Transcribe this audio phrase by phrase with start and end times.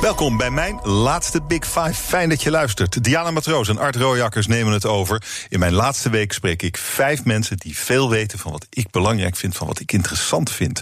[0.00, 1.94] Welkom bij mijn laatste Big Five.
[1.94, 3.04] Fijn dat je luistert.
[3.04, 5.22] Diana Matroos en Art Rooijakkers nemen het over.
[5.48, 9.36] In mijn laatste week spreek ik vijf mensen die veel weten van wat ik belangrijk
[9.36, 10.80] vind, van wat ik interessant vind.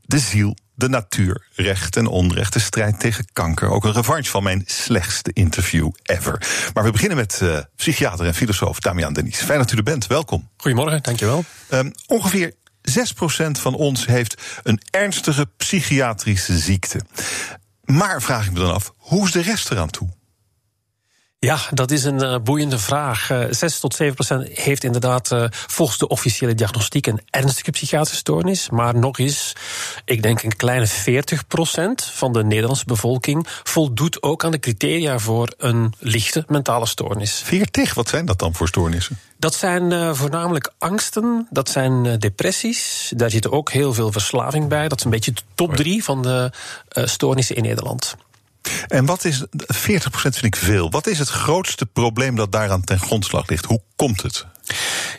[0.00, 3.70] De ziel, de natuur, recht en onrecht, de strijd tegen kanker.
[3.70, 6.48] Ook een revanche van mijn slechtste interview ever.
[6.74, 9.40] Maar we beginnen met uh, psychiater en filosoof Damian Denies.
[9.40, 10.48] Fijn dat u er bent, welkom.
[10.56, 11.44] Goedemorgen, dankjewel.
[11.70, 17.00] Um, ongeveer 6% van ons heeft een ernstige psychiatrische ziekte.
[17.90, 20.08] Maar vraag ik me dan af, hoe is de rest toe?
[21.40, 23.30] Ja, dat is een uh, boeiende vraag.
[23.30, 28.16] Uh, 6 tot 7 procent heeft inderdaad uh, volgens de officiële diagnostiek een ernstige psychiatrische
[28.16, 28.70] stoornis.
[28.70, 29.52] Maar nog eens,
[30.04, 35.18] ik denk een kleine 40 procent van de Nederlandse bevolking voldoet ook aan de criteria
[35.18, 37.42] voor een lichte mentale stoornis.
[37.44, 37.94] 40?
[37.94, 39.18] Wat zijn dat dan voor stoornissen?
[39.36, 43.12] Dat zijn voornamelijk angsten, dat zijn depressies.
[43.16, 44.88] Daar zit ook heel veel verslaving bij.
[44.88, 46.52] Dat is een beetje de top drie van de
[47.06, 48.16] stoornissen in Nederland.
[48.90, 49.44] En wat is, 40%
[50.12, 50.90] vind ik veel.
[50.90, 53.64] Wat is het grootste probleem dat daaraan ten grondslag ligt?
[53.64, 54.46] Hoe komt het?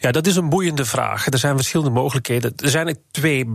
[0.02, 1.28] Ja, dat is een boeiende vraag.
[1.28, 2.54] Er zijn verschillende mogelijkheden.
[2.56, 3.46] Er zijn twee,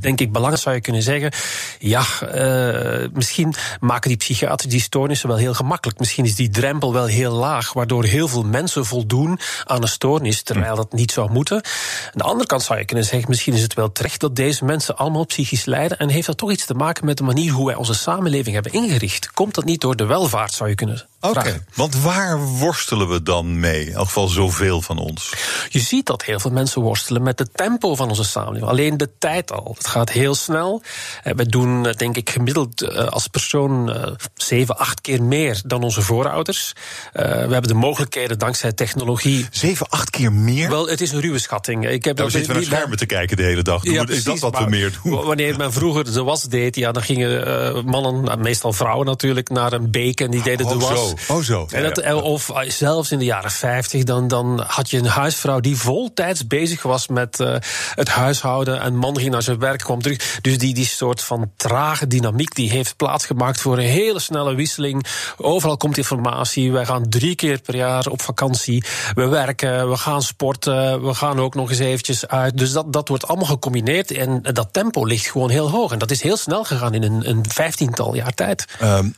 [0.00, 1.32] denk ik, belangen zou je kunnen zeggen.
[1.78, 2.04] Ja,
[2.34, 5.98] uh, misschien maken die psychiaters die stoornissen wel heel gemakkelijk.
[5.98, 10.42] Misschien is die drempel wel heel laag, waardoor heel veel mensen voldoen aan een stoornis,
[10.42, 11.56] terwijl dat niet zou moeten.
[11.56, 14.64] Aan de andere kant zou je kunnen zeggen, misschien is het wel terecht dat deze
[14.64, 15.98] mensen allemaal psychisch lijden.
[15.98, 18.72] En heeft dat toch iets te maken met de manier hoe wij onze samenleving hebben
[18.72, 19.32] ingericht?
[19.32, 23.22] Komt dat niet door de welvaart, zou je kunnen Oké, okay, want waar worstelen we
[23.22, 23.86] dan mee?
[23.86, 25.32] In elk geval zoveel van ons.
[25.68, 28.70] Je ziet dat heel veel mensen worstelen met het tempo van onze samenleving.
[28.70, 29.74] Alleen de tijd al.
[29.76, 30.82] Het gaat heel snel.
[31.22, 33.94] We doen, denk ik, gemiddeld als persoon
[34.34, 36.72] zeven, acht keer meer dan onze voorouders.
[37.12, 39.46] We hebben de mogelijkheden dankzij technologie.
[39.50, 40.70] Zeven, acht keer meer?
[40.70, 41.88] Wel, het is een ruwe schatting.
[41.88, 43.84] Ik heb nou, zitten we naar schermen te kijken de hele dag.
[43.84, 45.24] Ja, is dat wat we meer doen?
[45.24, 49.90] Wanneer men vroeger de was deed, ja, dan gingen mannen, meestal vrouwen natuurlijk, naar een
[49.90, 51.14] beek en die deden oh, de was.
[51.26, 51.34] Zo.
[51.34, 51.66] Oh, zo.
[51.70, 55.76] En dat, of zelfs in de jaren 50, dan, dan had je een huisvrouw die
[55.78, 57.56] voltijds bezig was met uh,
[57.94, 58.80] het huishouden.
[58.80, 60.40] En man ging naar zijn werk, kwam terug.
[60.40, 65.06] Dus die, die soort van trage dynamiek die heeft plaatsgemaakt voor een hele snelle wisseling.
[65.36, 66.72] Overal komt informatie.
[66.72, 68.84] Wij gaan drie keer per jaar op vakantie.
[69.14, 72.58] We werken, we gaan sporten, we gaan ook nog eens eventjes uit.
[72.58, 74.10] Dus dat, dat wordt allemaal gecombineerd.
[74.10, 75.92] En dat tempo ligt gewoon heel hoog.
[75.92, 78.64] En dat is heel snel gegaan in een, vijftiental jaar tijd.
[78.82, 79.14] Um,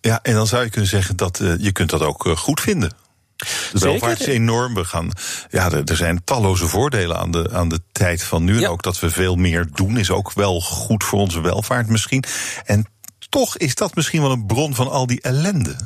[0.00, 2.60] ja, en dan zou je kunnen zeggen dat uh, je kunt dat ook uh, goed
[2.60, 2.92] vinden.
[3.72, 4.74] De welvaart is enorm.
[4.74, 5.10] We gaan,
[5.50, 8.58] ja, er, er, zijn talloze voordelen aan de, aan de tijd van nu.
[8.58, 8.64] Ja.
[8.64, 12.24] En ook dat we veel meer doen is ook wel goed voor onze welvaart misschien.
[12.64, 12.86] En
[13.28, 15.76] toch is dat misschien wel een bron van al die ellende.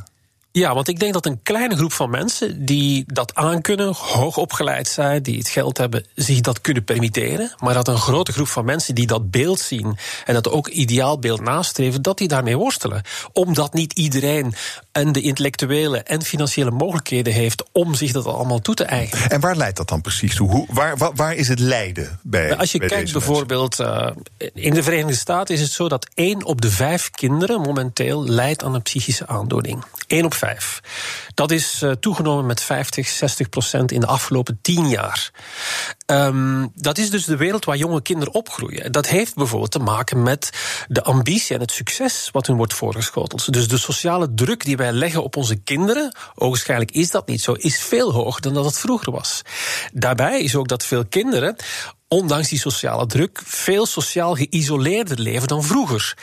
[0.57, 4.89] Ja, want ik denk dat een kleine groep van mensen die dat aankunnen, hoog opgeleid
[4.89, 7.55] zijn, die het geld hebben, zich dat kunnen permitteren.
[7.59, 11.41] Maar dat een grote groep van mensen die dat beeld zien en dat ook ideaalbeeld
[11.41, 13.03] nastreven, dat die daarmee worstelen.
[13.33, 14.55] Omdat niet iedereen
[14.93, 19.31] en de intellectuele en financiële mogelijkheden heeft om zich dat allemaal toe te eigenen.
[19.31, 20.51] En waar leidt dat dan precies toe?
[20.51, 22.57] Hoe, waar, waar, waar is het lijden bij?
[22.57, 24.11] Als je bij kijkt bijvoorbeeld, uh,
[24.55, 28.65] in de Verenigde Staten is het zo dat één op de vijf kinderen momenteel lijdt
[28.65, 29.85] aan een psychische aandoening.
[30.07, 30.44] Eén op vijf.
[31.35, 35.31] Dat is uh, toegenomen met 50, 60 procent in de afgelopen tien jaar.
[36.07, 38.93] Um, dat is dus de wereld waar jonge kinderen opgroeien.
[38.93, 40.51] Dat heeft bijvoorbeeld te maken met
[40.89, 43.53] de ambitie en het succes wat hun wordt voorgeschoteld.
[43.53, 47.53] Dus de sociale druk die wij leggen op onze kinderen, ogenschijnlijk is dat niet zo,
[47.53, 49.43] is veel hoger dan dat het vroeger was.
[49.93, 51.57] Daarbij is ook dat veel kinderen
[52.09, 56.17] ondanks die sociale druk, veel sociaal geïsoleerder leven dan vroeger.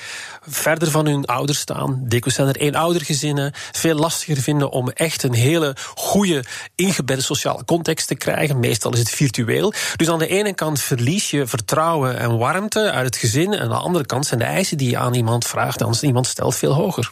[0.47, 2.01] Verder van hun ouders staan.
[2.03, 3.53] Dikwijls zijn er eenoudergezinnen.
[3.71, 6.43] Veel lastiger vinden om echt een hele goede
[6.75, 8.59] ingebedde sociale context te krijgen.
[8.59, 9.73] Meestal is het virtueel.
[9.95, 13.53] Dus aan de ene kant verlies je vertrouwen en warmte uit het gezin.
[13.53, 16.27] En aan de andere kant zijn de eisen die je aan iemand vraagt, als iemand
[16.27, 17.11] stelt, veel hoger.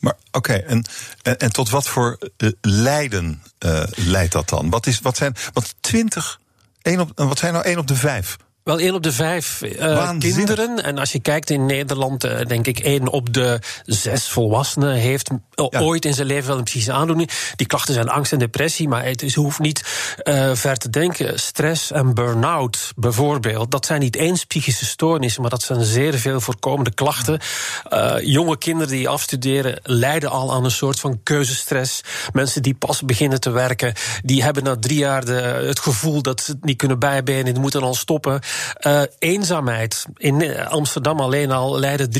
[0.00, 0.84] Maar oké, en,
[1.22, 4.70] en, tot wat voor uh, lijden uh, leidt dat dan?
[4.70, 5.36] Wat, is, wat zijn.
[5.52, 6.40] Want 20
[6.82, 10.10] Eén op, wat zijn nou één op de vijf Wel, één op de vijf uh,
[10.18, 10.84] kinderen.
[10.84, 15.30] En als je kijkt in Nederland, uh, denk ik, één op de zes volwassenen heeft
[15.54, 15.80] ja.
[15.80, 17.30] ooit in zijn leven wel een psychische aandoening.
[17.56, 19.82] Die klachten zijn angst en depressie, maar het is, hoeft niet
[20.24, 21.40] uh, ver te denken.
[21.40, 26.40] Stress en burn-out bijvoorbeeld, dat zijn niet eens psychische stoornissen, maar dat zijn zeer veel
[26.40, 27.40] voorkomende klachten.
[28.22, 32.00] jonge kinderen die afstuderen lijden al aan een soort van keuzestress.
[32.32, 35.32] Mensen die pas beginnen te werken, die hebben na drie jaar de,
[35.66, 38.40] het gevoel dat ze het niet kunnen bijbenen, die moeten al stoppen.
[38.86, 40.06] Uh, eenzaamheid.
[40.16, 42.10] In Amsterdam alleen al lijden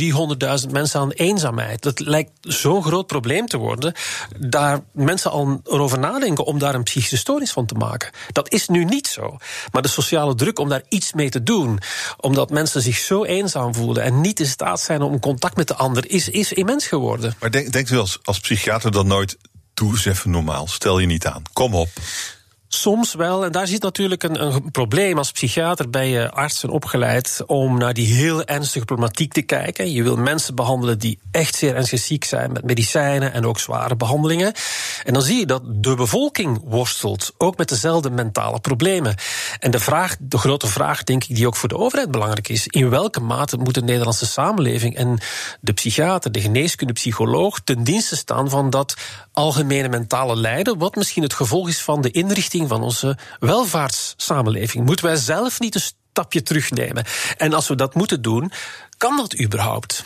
[0.64, 1.82] 300.000 mensen aan eenzaamheid.
[1.82, 3.94] Dat lijkt zo'n groot probleem te worden.
[4.38, 8.10] Daar mensen al over nadenken om daar een psychische stoornis van te maken.
[8.32, 9.36] Dat is nu niet zo.
[9.72, 11.78] Maar de sociale druk om daar iets mee te doen,
[12.16, 15.74] omdat mensen zich zo eenzaam voelen en niet in staat zijn om contact met de
[15.74, 17.34] ander, is, is immens geworden.
[17.40, 19.36] Maar denk, denkt u als, als psychiater dan nooit.
[19.74, 21.42] Doe even normaal, stel je niet aan.
[21.52, 21.88] Kom op.
[22.72, 25.18] Soms wel, en daar zit natuurlijk een, een, probleem.
[25.18, 29.92] Als psychiater ben je arts en opgeleid om naar die heel ernstige problematiek te kijken.
[29.92, 33.96] Je wil mensen behandelen die echt zeer ernstig ziek zijn met medicijnen en ook zware
[33.96, 34.52] behandelingen.
[35.04, 39.14] En dan zie je dat de bevolking worstelt, ook met dezelfde mentale problemen.
[39.58, 42.66] En de, vraag, de grote vraag, denk ik, die ook voor de overheid belangrijk is:
[42.66, 45.18] in welke mate moet de Nederlandse samenleving en
[45.60, 48.94] de psychiater, de geneeskundepsycholoog ten dienste staan van dat
[49.32, 54.84] algemene mentale lijden, wat misschien het gevolg is van de inrichting van onze welvaartssamenleving.
[54.84, 57.04] Moeten wij zelf niet een stapje terugnemen?
[57.36, 58.52] En als we dat moeten doen,
[58.96, 60.04] kan dat überhaupt?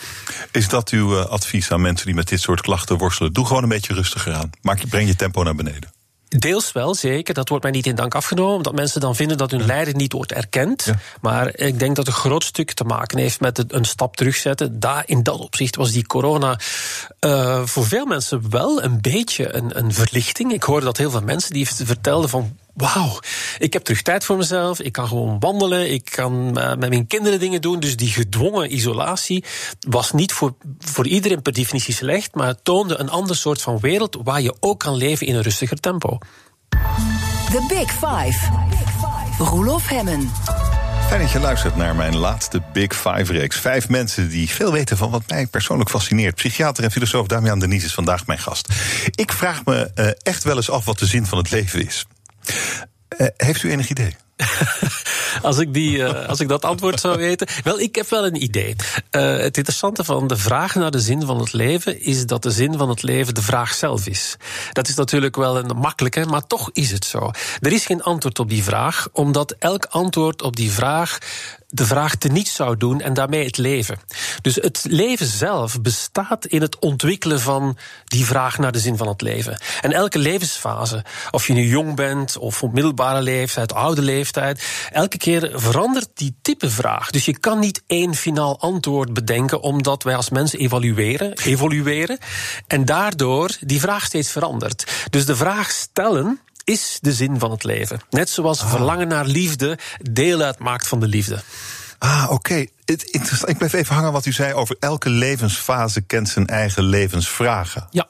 [0.51, 3.33] Is dat uw eh, advies aan mensen die met dit soort klachten worstelen?
[3.33, 4.49] Doe gewoon een beetje rustiger aan.
[4.61, 5.93] Maak breng je tempo naar beneden.
[6.27, 7.33] Deels wel, zeker.
[7.33, 10.11] Dat wordt mij niet in dank afgenomen, omdat mensen dan vinden dat hun lijden niet
[10.11, 10.93] wordt erkend.
[11.21, 14.79] Maar ik denk dat een groot stuk te maken heeft met het een stap terugzetten.
[14.79, 16.59] Daar, in dat opzicht was die corona
[17.19, 20.53] uh, voor veel mensen wel een beetje een, een verlichting.
[20.53, 23.19] Ik hoorde dat heel veel mensen die vertelden van wauw,
[23.57, 24.79] ik heb terug tijd voor mezelf.
[24.79, 25.91] Ik kan gewoon wandelen.
[25.91, 27.79] Ik kan uh, met mijn kinderen dingen doen.
[27.79, 29.43] Dus die gedwongen isolatie
[29.79, 32.35] was niet voor, voor iedereen per definitie slecht.
[32.35, 35.41] Maar het toonde een ander soort van wereld waar je ook kan leven in een
[35.41, 36.17] rustiger tempo.
[37.51, 38.51] The Big Five.
[39.37, 40.31] Roelof Hemmen.
[41.07, 43.59] Fijn dat je luistert naar mijn laatste Big Five-reeks.
[43.59, 46.35] Vijf mensen die veel weten van wat mij persoonlijk fascineert.
[46.35, 48.67] Psychiater en filosoof Damian Denies is vandaag mijn gast.
[49.15, 52.05] Ik vraag me uh, echt wel eens af wat de zin van het leven is.
[53.17, 54.15] Uh, heeft u enig idee?
[55.41, 57.47] als, ik die, uh, als ik dat antwoord zou weten.
[57.63, 58.75] Wel, ik heb wel een idee.
[59.11, 62.51] Uh, het interessante van de vraag naar de zin van het leven is dat de
[62.51, 64.35] zin van het leven de vraag zelf is.
[64.71, 67.31] Dat is natuurlijk wel een makkelijke, maar toch is het zo.
[67.59, 71.17] Er is geen antwoord op die vraag, omdat elk antwoord op die vraag
[71.75, 73.99] de vraag te niet zou doen en daarmee het leven.
[74.41, 79.07] Dus het leven zelf bestaat in het ontwikkelen van die vraag naar de zin van
[79.07, 79.59] het leven.
[79.81, 85.17] En elke levensfase, of je nu jong bent of op middelbare leeftijd, oude leeftijd, elke
[85.17, 87.11] keer verandert die type vraag.
[87.11, 92.17] Dus je kan niet één finaal antwoord bedenken, omdat wij als mensen evalueren, evolueren
[92.67, 94.91] en daardoor die vraag steeds verandert.
[95.09, 97.99] Dus de vraag stellen is de zin van het leven.
[98.09, 98.69] Net zoals ah.
[98.69, 99.77] verlangen naar liefde
[100.11, 101.43] deel uitmaakt van de liefde.
[101.97, 102.33] Ah, oké.
[102.33, 102.69] Okay.
[103.45, 107.87] Ik blijf even hangen wat u zei over elke levensfase kent zijn eigen levensvragen.
[107.91, 108.07] Ja.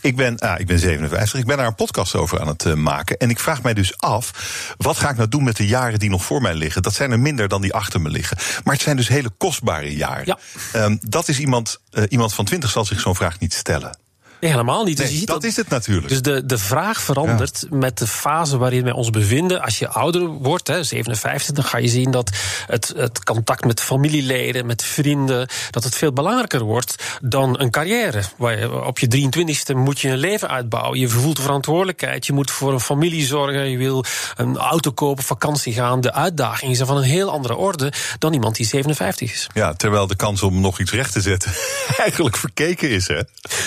[0.00, 2.74] Ik ben, ah, ik ben 57, ik ben daar een podcast over aan het uh,
[2.74, 3.16] maken.
[3.16, 4.30] En ik vraag mij dus af,
[4.76, 6.82] wat ga ik nou doen met de jaren die nog voor mij liggen?
[6.82, 8.36] Dat zijn er minder dan die achter me liggen.
[8.64, 10.24] Maar het zijn dus hele kostbare jaren.
[10.26, 10.38] Ja.
[10.84, 13.98] Um, dat is iemand, uh, iemand van 20 zal zich zo'n vraag niet stellen.
[14.40, 14.96] Nee, helemaal niet.
[14.96, 16.08] Dus dat, is het natuurlijk.
[16.08, 19.62] Dus de, de vraag verandert met de fase waarin wij ons bevinden.
[19.62, 22.30] Als je ouder wordt, hè, 57, dan ga je zien dat
[22.66, 28.22] het, het contact met familieleden, met vrienden, dat het veel belangrijker wordt dan een carrière.
[28.36, 30.98] Waar je, op je 23ste moet je een leven uitbouwen.
[30.98, 32.26] Je voelt verantwoordelijkheid.
[32.26, 33.70] Je moet voor een familie zorgen.
[33.70, 34.04] Je wil
[34.36, 36.00] een auto kopen, vakantie gaan.
[36.00, 39.46] De uitdagingen zijn van een heel andere orde dan iemand die 57 is.
[39.54, 41.52] Ja, terwijl de kans om nog iets recht te zetten
[42.04, 43.20] eigenlijk verkeken is, hè?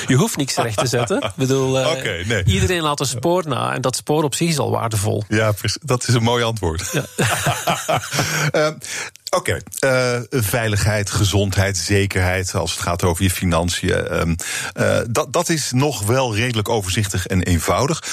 [0.07, 1.21] Je hoeft niks recht te zetten.
[1.21, 2.43] Ik bedoel, uh, nee.
[2.43, 5.23] iedereen laat een spoor na en dat spoor op zich is al waardevol.
[5.27, 6.89] Ja, dat is een mooi antwoord.
[6.91, 7.05] Ja.
[8.55, 8.67] uh,
[9.29, 10.19] Oké, okay.
[10.19, 14.07] uh, veiligheid, gezondheid, zekerheid als het gaat over je financiën.
[14.77, 18.03] Uh, dat, dat is nog wel redelijk overzichtig en eenvoudig.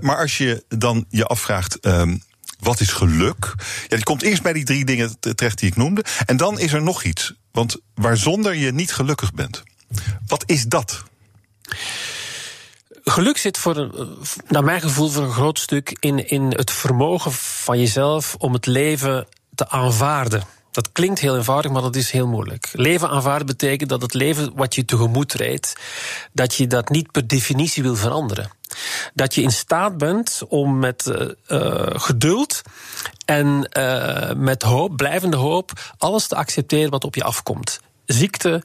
[0.00, 1.78] Maar als je dan je afvraagt.
[1.86, 2.22] Um,
[2.60, 3.54] wat is geluk?
[3.88, 6.04] Ja, die komt eerst bij die drie dingen terecht die ik noemde.
[6.26, 7.34] En dan is er nog iets.
[7.52, 9.62] Want waarzonder je niet gelukkig bent.
[10.26, 11.02] Wat is dat?
[13.04, 13.90] Geluk zit voor,
[14.48, 18.66] naar mijn gevoel, voor een groot stuk in, in het vermogen van jezelf om het
[18.66, 20.42] leven te aanvaarden.
[20.70, 22.68] Dat klinkt heel eenvoudig, maar dat is heel moeilijk.
[22.72, 25.72] Leven aanvaarden betekent dat het leven wat je tegemoet treedt,
[26.32, 28.50] dat je dat niet per definitie wil veranderen.
[29.14, 32.62] Dat je in staat bent om met uh, geduld
[33.24, 37.80] en uh, met hoop, blijvende hoop, alles te accepteren wat op je afkomt.
[38.06, 38.62] Ziekte,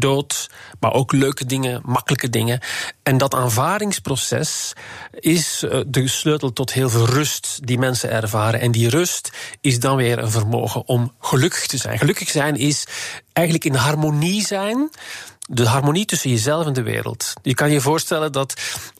[0.00, 0.50] dood,
[0.80, 2.60] maar ook leuke dingen, makkelijke dingen.
[3.02, 4.72] En dat aanvaardingsproces
[5.12, 8.60] is eh, de sleutel tot heel veel rust die mensen ervaren.
[8.60, 11.98] En die rust is dan weer een vermogen om gelukkig te zijn.
[11.98, 12.86] Gelukkig zijn is
[13.32, 14.90] eigenlijk in harmonie zijn.
[15.48, 17.32] De harmonie tussen jezelf en de wereld.
[17.42, 18.54] Je kan je voorstellen dat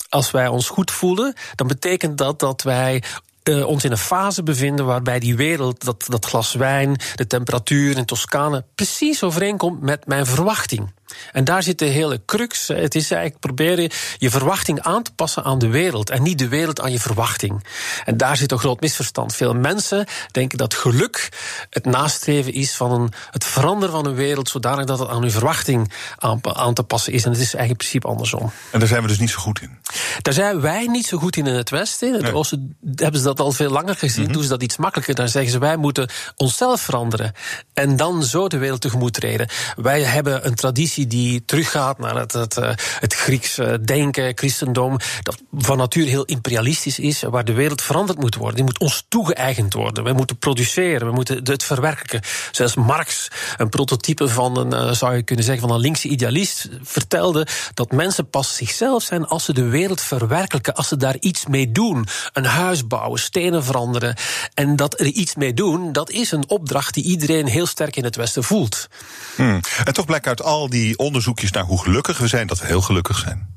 [0.08, 3.02] als wij ons goed voelen, dan betekent dat dat wij
[3.48, 7.96] uh, ons in een fase bevinden waarbij die wereld, dat, dat glas wijn, de temperatuur
[7.96, 10.92] in Toscane, precies overeenkomt met mijn verwachting.
[11.32, 12.68] En daar zit de hele crux.
[12.68, 16.48] Het is eigenlijk proberen je verwachting aan te passen aan de wereld en niet de
[16.48, 17.64] wereld aan je verwachting.
[18.04, 19.34] En daar zit een groot misverstand.
[19.34, 21.28] Veel mensen denken dat geluk
[21.70, 25.30] het nastreven is van een, het veranderen van een wereld zodanig dat het aan hun
[25.30, 27.24] verwachting aan, aan te passen is.
[27.24, 28.50] En het is eigenlijk in principe andersom.
[28.70, 29.78] En daar zijn we dus niet zo goed in.
[30.22, 32.08] Daar zijn wij niet zo goed in in het Westen.
[32.08, 34.26] In het Oosten hebben ze dat al veel langer gezien.
[34.26, 35.14] Mm Doen ze dat iets makkelijker.
[35.14, 37.32] Dan zeggen ze wij moeten onszelf veranderen.
[37.74, 39.48] En dan zo de wereld tegemoet treden.
[39.76, 44.96] Wij hebben een traditie die teruggaat naar het, het, eh, het Grieks denken, christendom.
[45.22, 47.22] Dat van nature heel imperialistisch is.
[47.22, 48.56] Waar de wereld veranderd moet worden.
[48.56, 50.04] Die moet ons toegeëigend worden.
[50.04, 51.06] We moeten produceren.
[51.06, 52.20] We moeten het verwerken.
[52.50, 56.68] Zoals Marx, een prototype van een, eh, zou je kunnen zeggen, van een linkse idealist,
[56.82, 60.74] vertelde dat mensen pas zichzelf zijn als ze de wereld verwerkelijken.
[60.74, 62.06] Als ze daar iets mee doen.
[62.32, 64.16] Een huis bouwen, stenen veranderen.
[64.54, 68.04] En dat er iets mee doen, dat is een opdracht die iedereen heel sterk in
[68.04, 68.88] het Westen voelt.
[69.36, 69.60] Hmm.
[69.84, 72.80] En toch blijkt uit al die onderzoekjes naar hoe gelukkig we zijn, dat we heel
[72.80, 73.54] gelukkig zijn.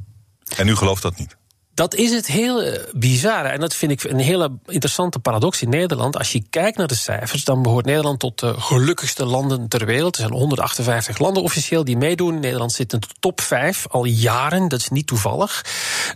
[0.56, 1.38] En u gelooft dat niet?
[1.80, 3.48] Dat is het heel eh, bizarre.
[3.48, 6.18] En dat vind ik een hele interessante paradox in Nederland.
[6.18, 10.16] Als je kijkt naar de cijfers, dan behoort Nederland tot de gelukkigste landen ter wereld.
[10.16, 12.40] Er zijn 158 landen officieel die meedoen.
[12.40, 14.68] Nederland zit in de top 5 al jaren.
[14.68, 15.66] Dat is niet toevallig.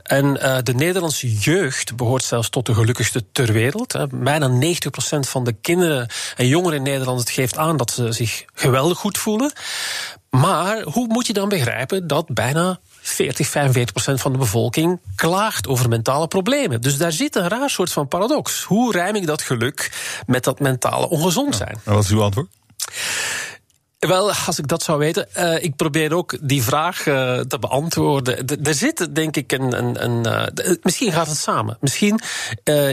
[0.03, 3.95] En uh, de Nederlandse jeugd behoort zelfs tot de gelukkigste ter wereld.
[4.11, 8.97] Bijna 90% van de kinderen en jongeren in Nederland geeft aan dat ze zich geweldig
[8.97, 9.53] goed voelen.
[10.41, 15.67] Maar hoe moet je dan begrijpen dat bijna 40, 45 procent van de bevolking klaagt
[15.67, 16.81] over mentale problemen.
[16.81, 18.63] Dus daar zit een raar soort van paradox.
[18.63, 19.91] Hoe rijm ik dat geluk
[20.25, 21.79] met dat mentale ongezond zijn?
[21.83, 22.47] en wat is uw antwoord?
[24.07, 28.63] Wel, als ik dat zou weten, uh, ik probeer ook die vraag uh, te beantwoorden.
[28.63, 29.77] er zit, denk ik, een.
[29.77, 31.77] een, een uh, misschien gaat het samen.
[31.79, 32.19] Misschien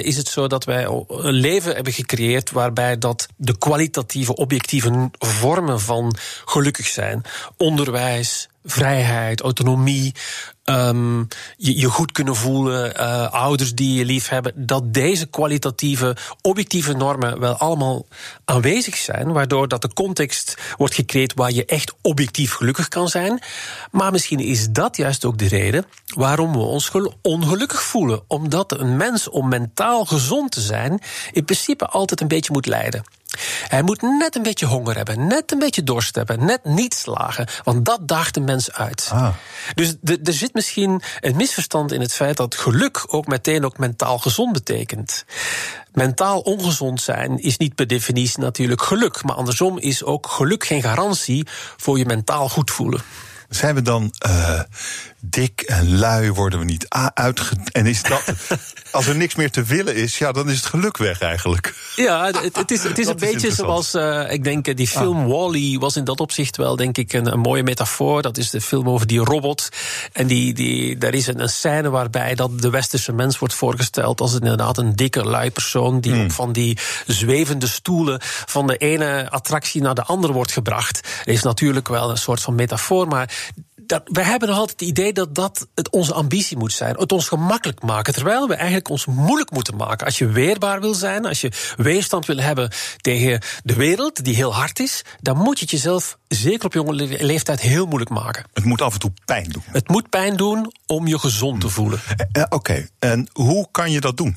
[0.03, 5.81] is het zo dat wij een leven hebben gecreëerd waarbij dat de kwalitatieve, objectieve vormen
[5.81, 7.23] van gelukkig zijn,
[7.57, 10.15] onderwijs, vrijheid, autonomie,
[10.71, 16.93] um, je, goed kunnen voelen, uh, ouders die je lief hebben, dat deze kwalitatieve, objectieve
[16.93, 18.07] normen wel allemaal
[18.45, 23.43] aanwezig zijn, waardoor dat de context wordt gecreëerd waar je echt objectief gelukkig kan zijn.
[23.91, 25.85] Maar misschien is dat juist ook de reden
[26.15, 26.91] waarom we ons
[27.23, 32.53] ongelukkig voelen, omdat een mens om mentaal gezond te zijn in principe altijd een beetje
[32.53, 33.05] moet lijden.
[33.69, 37.47] Hij moet net een beetje honger hebben, net een beetje dorst hebben, net niet slagen,
[37.65, 39.11] want dat daagt de mens uit.
[39.13, 39.29] Ah.
[39.75, 44.19] Dus er zit misschien een misverstand in het feit dat geluk ook meteen ook mentaal
[44.19, 45.25] gezond betekent.
[45.93, 50.83] Mentaal ongezond zijn is niet per definitie natuurlijk geluk, maar andersom is ook geluk geen
[50.83, 51.47] garantie
[51.77, 53.03] voor je mentaal goed voelen.
[53.49, 54.61] Zijn we dan uh,
[55.21, 57.57] dik en lui, worden we niet uitge...
[57.73, 58.23] En is dat...
[58.91, 61.75] als er niks meer te willen is, ja, dan is het geluk weg eigenlijk.
[61.97, 65.27] Ja, het, het is, het is een beetje zoals, uh, ik denk, die film ah.
[65.27, 68.23] Wally was in dat opzicht wel, denk ik, een, een, mooie metafoor.
[68.23, 69.69] Dat is de film over die robot.
[70.13, 74.21] En die, die, daar is een, een scène waarbij dat de westerse mens wordt voorgesteld
[74.21, 76.25] als inderdaad een dikke lui persoon die hmm.
[76.25, 81.09] op van die zwevende stoelen van de ene attractie naar de andere wordt gebracht.
[81.25, 83.31] Er is natuurlijk wel een soort van metafoor, maar
[83.91, 86.97] dat, we hebben nog altijd het idee dat dat het onze ambitie moet zijn.
[86.97, 88.15] Het ons gemakkelijk maken.
[88.15, 90.07] Terwijl we eigenlijk ons moeilijk moeten maken.
[90.07, 94.55] Als je weerbaar wil zijn, als je weerstand wil hebben tegen de wereld, die heel
[94.55, 96.95] hard is, dan moet je het jezelf, zeker op jonge
[97.25, 98.45] leeftijd, heel moeilijk maken.
[98.53, 99.63] Het moet af en toe pijn doen.
[99.67, 102.01] Het moet pijn doen om je gezond te voelen.
[102.33, 104.37] Uh, Oké, en hoe kan je dat doen?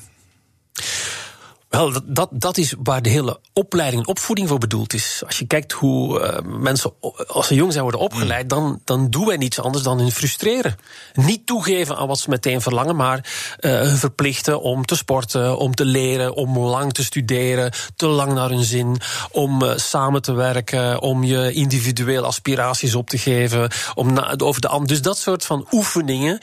[1.74, 5.22] Wel, dat, dat is waar de hele opleiding opvoeding voor bedoeld is.
[5.26, 6.92] Als je kijkt hoe uh, mensen,
[7.26, 10.76] als ze jong zijn, worden opgeleid, dan, dan doen wij niets anders dan hun frustreren.
[11.14, 13.18] Niet toegeven aan wat ze meteen verlangen, maar
[13.60, 18.32] uh, hun verplichten om te sporten, om te leren, om lang te studeren, te lang
[18.32, 19.00] naar hun zin,
[19.30, 24.80] om uh, samen te werken, om je individueel aspiraties op te geven, om over de
[24.84, 26.38] Dus dat soort van oefeningen,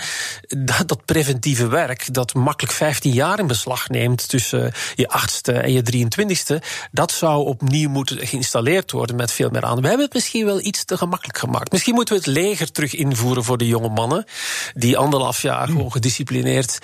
[0.47, 5.71] dat, dat preventieve werk, dat makkelijk 15 jaar in beslag neemt tussen je achtste en
[5.71, 9.81] je 23ste, dat zou opnieuw moeten geïnstalleerd worden met veel meer aan.
[9.81, 11.71] We hebben het misschien wel iets te gemakkelijk gemaakt.
[11.71, 14.25] Misschien moeten we het leger terug invoeren voor de jonge mannen,
[14.73, 16.77] die anderhalf jaar gewoon gedisciplineerd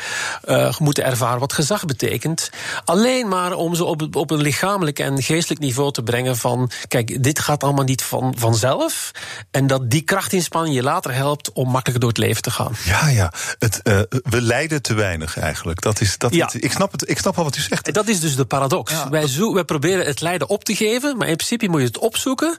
[0.45, 2.49] uh, moeten ervaren wat gezag betekent.
[2.85, 7.23] Alleen maar om ze op, op een lichamelijk en geestelijk niveau te brengen van, kijk,
[7.23, 9.11] dit gaat allemaal niet van, vanzelf.
[9.51, 12.73] En dat die krachtinspanning je later helpt om makkelijker door het leven te gaan.
[12.85, 13.33] Ja, ja.
[13.59, 15.81] Het, uh, we lijden te weinig eigenlijk.
[15.81, 16.49] Dat is, dat, ja.
[16.53, 17.93] ik, snap het, ik snap wel wat u zegt.
[17.93, 18.91] Dat is dus de paradox.
[18.91, 21.87] Ja, wij, zo, wij proberen het lijden op te geven, maar in principe moet je
[21.87, 22.57] het opzoeken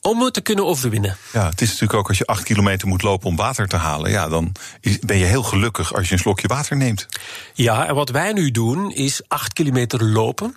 [0.00, 1.16] om het te kunnen overwinnen.
[1.32, 4.10] Ja, het is natuurlijk ook als je acht kilometer moet lopen om water te halen.
[4.10, 4.52] Ja, dan
[5.00, 7.06] ben je heel gelukkig als je een slokje water neemt.
[7.54, 10.56] Ja, en wat wij nu doen is acht kilometer lopen.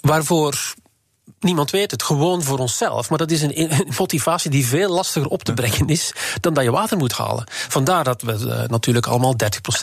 [0.00, 0.74] Waarvoor
[1.40, 3.08] niemand weet het, gewoon voor onszelf.
[3.08, 6.70] Maar dat is een motivatie die veel lastiger op te brengen is dan dat je
[6.70, 7.44] water moet halen.
[7.48, 9.34] Vandaar dat we uh, natuurlijk allemaal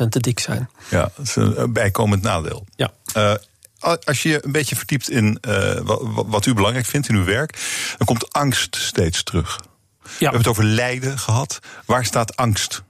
[0.06, 0.70] 30% te dik zijn.
[0.90, 2.66] Ja, dat is een bijkomend nadeel.
[2.76, 2.92] Ja.
[3.18, 3.34] Uh,
[3.80, 5.80] als je je een beetje verdiept in uh,
[6.26, 7.58] wat u belangrijk vindt in uw werk,
[7.98, 9.60] dan komt angst steeds terug.
[9.60, 10.10] Ja.
[10.18, 11.60] We hebben het over lijden gehad.
[11.86, 12.84] Waar staat angst?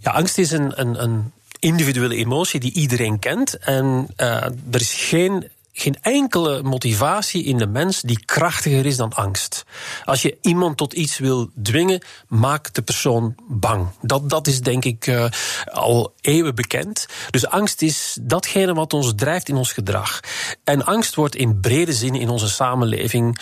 [0.00, 3.58] Ja, angst is een, een, een individuele emotie die iedereen kent.
[3.58, 5.50] En uh, er is geen
[5.80, 9.64] geen enkele motivatie in de mens die krachtiger is dan angst.
[10.04, 13.88] Als je iemand tot iets wil dwingen, maak de persoon bang.
[14.00, 15.24] Dat, dat is denk ik uh,
[15.64, 17.06] al eeuwen bekend.
[17.30, 20.20] Dus angst is datgene wat ons drijft in ons gedrag.
[20.64, 23.38] En angst wordt in brede zin in onze samenleving,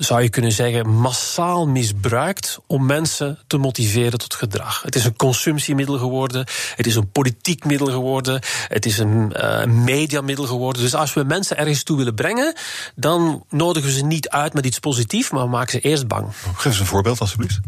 [0.00, 4.82] zou je kunnen zeggen, massaal misbruikt om mensen te motiveren tot gedrag.
[4.82, 9.64] Het is een consumptiemiddel geworden, het is een politiek middel geworden, het is een uh,
[9.64, 10.82] mediamiddel geworden.
[10.82, 12.54] Dus als we mensen er ergens toe willen brengen,
[12.94, 16.26] dan nodigen we ze niet uit met iets positiefs, maar maken ze eerst bang.
[16.54, 17.60] Geef eens een voorbeeld, alsjeblieft.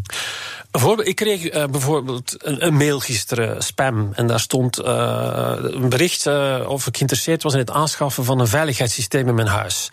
[0.73, 4.11] Bijvoorbeeld, ik kreeg uh, bijvoorbeeld een, een, mail gisteren, spam.
[4.15, 8.39] En daar stond uh, een bericht uh, of ik geïnteresseerd was in het aanschaffen van
[8.39, 9.89] een veiligheidssysteem in mijn huis.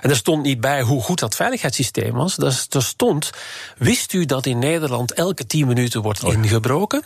[0.00, 2.38] En er stond niet bij hoe goed dat veiligheidssysteem was.
[2.38, 3.30] Er stond,
[3.76, 7.02] wist u dat in Nederland elke tien minuten wordt ingebroken?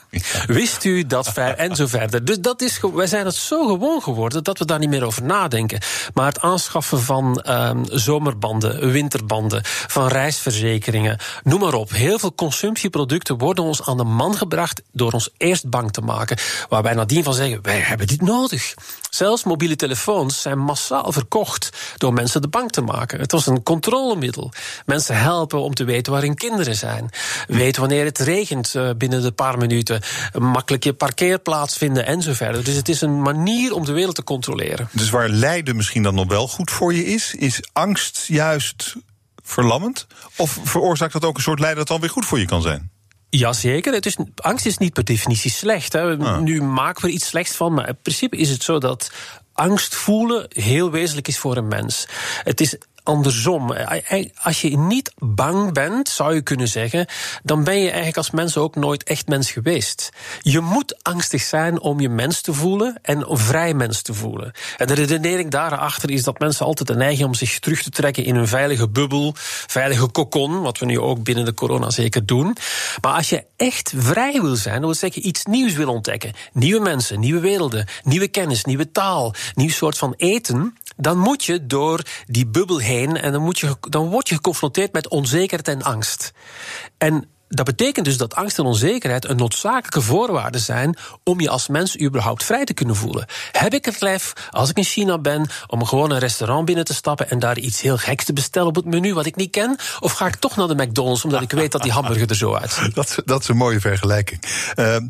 [0.47, 2.25] Wist u dat en zo verder.
[2.25, 5.23] Dus dat is, wij zijn het zo gewoon geworden dat we daar niet meer over
[5.23, 5.81] nadenken.
[6.15, 11.91] Maar het aanschaffen van um, zomerbanden, winterbanden, van reisverzekeringen, noem maar op.
[11.91, 16.01] Heel veel consumptieproducten producten worden ons aan de man gebracht door ons eerst bang te
[16.01, 16.37] maken.
[16.69, 18.75] Waar wij nadien van zeggen, wij hebben dit nodig.
[19.11, 23.21] Zelfs mobiele telefoons zijn massaal verkocht door mensen de bang te maken.
[23.21, 24.53] Het was een controlemiddel.
[24.87, 27.11] Mensen helpen om te weten waar hun kinderen zijn.
[27.47, 30.01] Weten wanneer het regent uh, binnen de paar minuten.
[30.39, 32.65] Makkelijk je parkeerplaats vinden en zo verder.
[32.65, 34.89] Dus het is een manier om de wereld te controleren.
[34.93, 38.97] Dus waar lijden misschien dan nog wel goed voor je is, is angst juist
[39.43, 40.07] verlammend?
[40.37, 42.91] Of veroorzaakt dat ook een soort lijden dat dan weer goed voor je kan zijn?
[43.31, 43.93] Jazeker.
[43.93, 45.93] Het is, angst is niet per definitie slecht.
[45.93, 46.17] Hè.
[46.17, 46.39] Ah.
[46.39, 49.11] Nu maken we er iets slechts van, maar in principe is het zo dat
[49.53, 52.07] angst voelen heel wezenlijk is voor een mens.
[52.43, 52.77] Het is
[53.11, 53.75] andersom.
[54.43, 57.07] Als je niet bang bent, zou je kunnen zeggen,
[57.43, 60.11] dan ben je eigenlijk als mens ook nooit echt mens geweest.
[60.41, 64.53] Je moet angstig zijn om je mens te voelen en een vrij mens te voelen.
[64.77, 68.25] En de redenering daarachter is dat mensen altijd de neiging om zich terug te trekken
[68.25, 69.33] in een veilige bubbel,
[69.67, 72.57] veilige kokon, wat we nu ook binnen de corona zeker doen.
[73.01, 76.81] Maar als je echt vrij wil zijn, dan wil zeggen iets nieuws wil ontdekken, nieuwe
[76.81, 82.03] mensen, nieuwe werelden, nieuwe kennis, nieuwe taal, nieuw soort van eten, dan moet je door
[82.27, 86.33] die bubbel heen en dan, moet je, dan word je geconfronteerd met onzekerheid en angst.
[86.99, 91.69] En dat betekent dus dat angst en onzekerheid een noodzakelijke voorwaarde zijn om je als
[91.69, 93.27] mens überhaupt vrij te kunnen voelen.
[93.53, 96.95] Heb ik het lef, als ik in China ben, om gewoon een restaurant binnen te
[96.95, 99.77] stappen en daar iets heel geks te bestellen op het menu wat ik niet ken?
[100.01, 102.55] Of ga ik toch naar de McDonald's omdat ik weet dat die hamburger er zo
[102.55, 102.95] uitziet?
[103.01, 104.43] Dat, dat is een mooie vergelijking.
[104.77, 105.01] Uh, uh,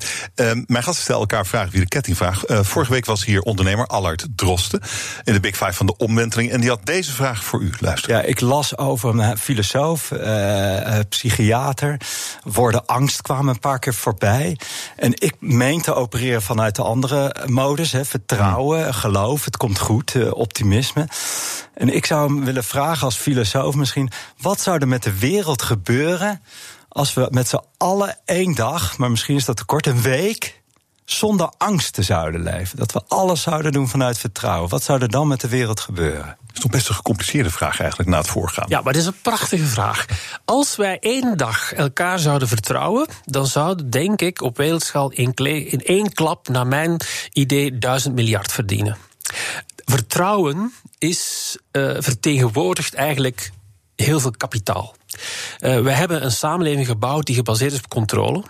[0.67, 2.49] mijn gasten stellen elkaar vragen via de kettingvraag.
[2.49, 4.81] Uh, vorige week was hier ondernemer Allard Drosten
[5.25, 6.51] in de Big Five van de omwenteling.
[6.51, 7.73] En die had deze vraag voor u.
[7.79, 8.11] Luister.
[8.11, 11.97] Ja, ik las over een filosoof, eh, eh, psychiater
[12.45, 14.59] woorden angst kwamen een paar keer voorbij.
[14.97, 17.93] En ik meen te opereren vanuit de andere modus.
[17.93, 18.93] Hè, vertrouwen, hmm.
[18.93, 21.09] geloof, het komt goed, uh, optimisme.
[21.75, 24.11] En ik zou hem willen vragen als filosoof misschien...
[24.41, 26.43] wat zou er met de wereld gebeuren...
[26.89, 30.60] als we met z'n allen één dag, maar misschien is dat te kort, een week
[31.13, 32.79] zonder angst te zouden leven.
[32.79, 34.71] Dat we alles zouden doen vanuit vertrouwen.
[34.71, 36.37] Wat zou er dan met de wereld gebeuren?
[36.47, 38.67] Dat is toch best een gecompliceerde vraag eigenlijk na het voorgaan.
[38.69, 40.07] Ja, maar dit is een prachtige vraag.
[40.45, 45.85] Als wij één dag elkaar zouden vertrouwen, dan zouden, denk ik, op wereldschaal in, in
[45.85, 47.01] één klap, naar mijn
[47.33, 48.97] idee, duizend miljard verdienen.
[49.85, 53.51] Vertrouwen is uh, vertegenwoordigt eigenlijk
[54.01, 54.95] heel veel kapitaal.
[55.61, 58.43] Uh, we hebben een samenleving gebouwd die gebaseerd is op controle.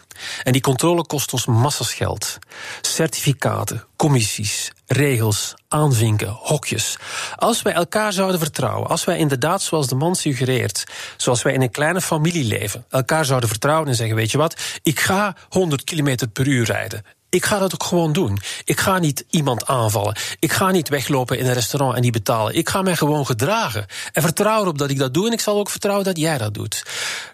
[0.42, 2.38] En die controle kost ons massas geld.
[2.80, 6.96] Certificaten, commissies, regels, aanvinken, hokjes.
[7.36, 10.84] Als wij elkaar zouden vertrouwen, als wij inderdaad, zoals de man suggereert,
[11.16, 14.60] zoals wij in een kleine familie leven, elkaar zouden vertrouwen en zeggen: Weet je wat,
[14.82, 17.04] ik ga 100 km per uur rijden.
[17.30, 18.38] Ik ga dat ook gewoon doen.
[18.64, 20.16] Ik ga niet iemand aanvallen.
[20.38, 22.54] Ik ga niet weglopen in een restaurant en die betalen.
[22.54, 23.86] Ik ga mij gewoon gedragen.
[24.12, 25.26] En vertrouw erop dat ik dat doe.
[25.26, 26.82] En ik zal ook vertrouwen dat jij dat doet.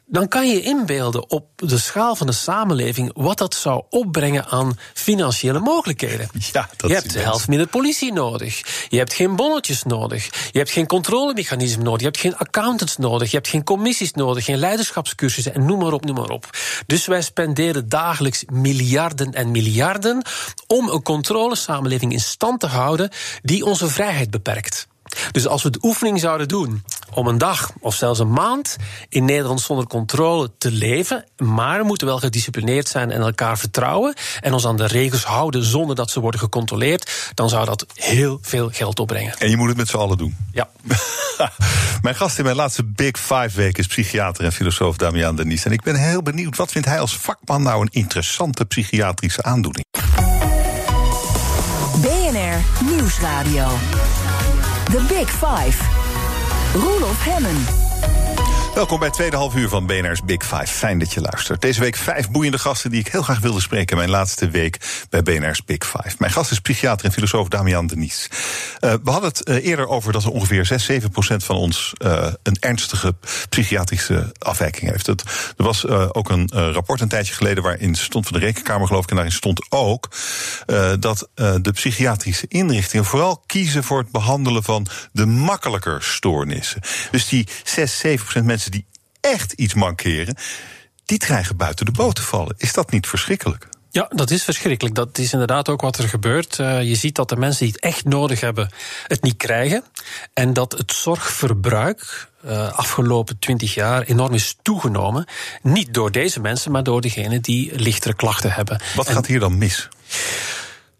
[0.08, 4.78] Dan kan je inbeelden op de schaal van de samenleving wat dat zou opbrengen aan
[4.94, 6.28] financiële mogelijkheden.
[6.52, 8.86] Ja, dat je hebt de helft minder politie nodig.
[8.88, 10.24] Je hebt geen bonnetjes nodig.
[10.52, 11.98] Je hebt geen controlemechanisme nodig.
[12.00, 13.30] Je hebt geen accountants nodig.
[13.30, 14.44] Je hebt geen commissies nodig.
[14.44, 16.50] Geen leiderschapscursussen en noem maar op, noem maar op.
[16.86, 20.22] Dus wij spenderen dagelijks miljarden en miljarden
[20.66, 23.10] om een controlesamenleving in stand te houden
[23.42, 24.86] die onze vrijheid beperkt.
[25.32, 26.82] Dus als we de oefening zouden doen
[27.14, 28.76] om een dag of zelfs een maand
[29.08, 34.14] in Nederland zonder controle te leven, maar we moeten wel gedisciplineerd zijn en elkaar vertrouwen
[34.40, 38.38] en ons aan de regels houden zonder dat ze worden gecontroleerd, dan zou dat heel
[38.42, 39.34] veel geld opbrengen.
[39.38, 40.36] En je moet het met z'n allen doen.
[40.52, 40.68] Ja.
[42.02, 45.64] mijn gast in mijn laatste Big Five week is psychiater en filosoof Damian Denies.
[45.64, 49.84] En ik ben heel benieuwd, wat vindt hij als vakman nou een interessante psychiatrische aandoening?
[52.00, 53.68] BNR Nieuwsradio.
[54.90, 55.95] The Big Five.
[56.76, 57.85] Roelof Hemmen.
[58.76, 60.66] Welkom bij het tweede half uur van BNR's Big Five.
[60.66, 61.60] Fijn dat je luistert.
[61.60, 63.96] Deze week vijf boeiende gasten die ik heel graag wilde spreken...
[63.96, 66.16] mijn laatste week bij BNR's Big Five.
[66.18, 68.28] Mijn gast is psychiater en filosoof Damian Denies.
[68.80, 71.92] Uh, we hadden het uh, eerder over dat er ongeveer 6, 7 procent van ons...
[71.98, 73.14] Uh, een ernstige
[73.48, 75.06] psychiatrische afwijking heeft.
[75.06, 75.16] Er
[75.56, 77.62] was ook een rapport een tijdje geleden...
[77.62, 79.10] waarin stond van de Rekenkamer, geloof ik...
[79.10, 80.08] en daarin stond ook
[80.98, 83.04] dat de psychiatrische inrichtingen...
[83.04, 86.80] vooral kiezen voor het behandelen van de makkelijker stoornissen.
[87.10, 88.86] Dus die 6, 7 procent mensen die
[89.20, 90.36] echt iets mankeren,
[91.04, 92.54] die krijgen buiten de boot te vallen.
[92.58, 93.68] Is dat niet verschrikkelijk?
[93.90, 94.94] Ja, dat is verschrikkelijk.
[94.94, 96.58] Dat is inderdaad ook wat er gebeurt.
[96.58, 98.70] Uh, je ziet dat de mensen die het echt nodig hebben,
[99.06, 99.84] het niet krijgen.
[100.32, 105.26] En dat het zorgverbruik uh, afgelopen twintig jaar enorm is toegenomen.
[105.62, 108.80] Niet door deze mensen, maar door degenen die lichtere klachten hebben.
[108.94, 109.88] Wat gaat hier dan mis?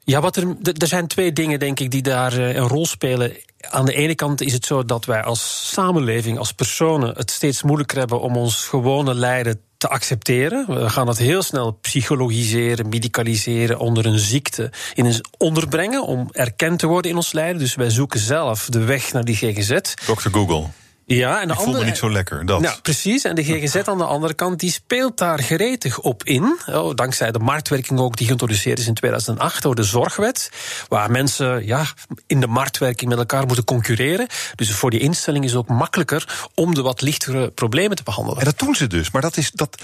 [0.07, 3.33] Ja, wat er, er zijn twee dingen, denk ik, die daar een rol spelen.
[3.61, 7.63] Aan de ene kant is het zo dat wij als samenleving, als personen, het steeds
[7.63, 10.67] moeilijker hebben om ons gewone lijden te accepteren.
[10.69, 16.79] We gaan dat heel snel psychologiseren, medicaliseren, onder een ziekte in een onderbrengen om erkend
[16.79, 17.59] te worden in ons lijden.
[17.59, 19.81] Dus wij zoeken zelf de weg naar die GGZ.
[20.07, 20.31] Dr.
[20.31, 20.67] Google.
[21.09, 22.47] Ja, en de ik voel andere, me niet zo lekker.
[22.47, 22.61] Dat.
[22.61, 23.25] Nou, precies.
[23.25, 26.59] En de GGZ aan de andere kant, die speelt daar gretig op in.
[26.67, 30.51] Oh, dankzij de marktwerking ook, die geïntroduceerd is in 2008 door de Zorgwet.
[30.89, 31.87] Waar mensen ja,
[32.27, 34.27] in de marktwerking met elkaar moeten concurreren.
[34.55, 38.39] Dus voor die instelling is het ook makkelijker om de wat lichtere problemen te behandelen.
[38.39, 39.11] En dat doen ze dus.
[39.11, 39.51] Maar dat is.
[39.51, 39.83] Dat,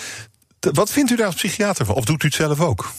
[0.60, 1.94] wat vindt u daar als psychiater van?
[1.94, 2.92] Of doet u het zelf ook?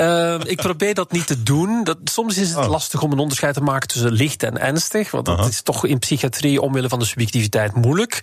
[0.00, 1.84] Uh, ik probeer dat niet te doen.
[1.84, 2.68] Dat, soms is het oh.
[2.68, 5.10] lastig om een onderscheid te maken tussen licht en ernstig.
[5.10, 5.50] Want dat uh -huh.
[5.50, 8.18] is toch in psychiatrie omwille van de subjectiviteit moeilijk.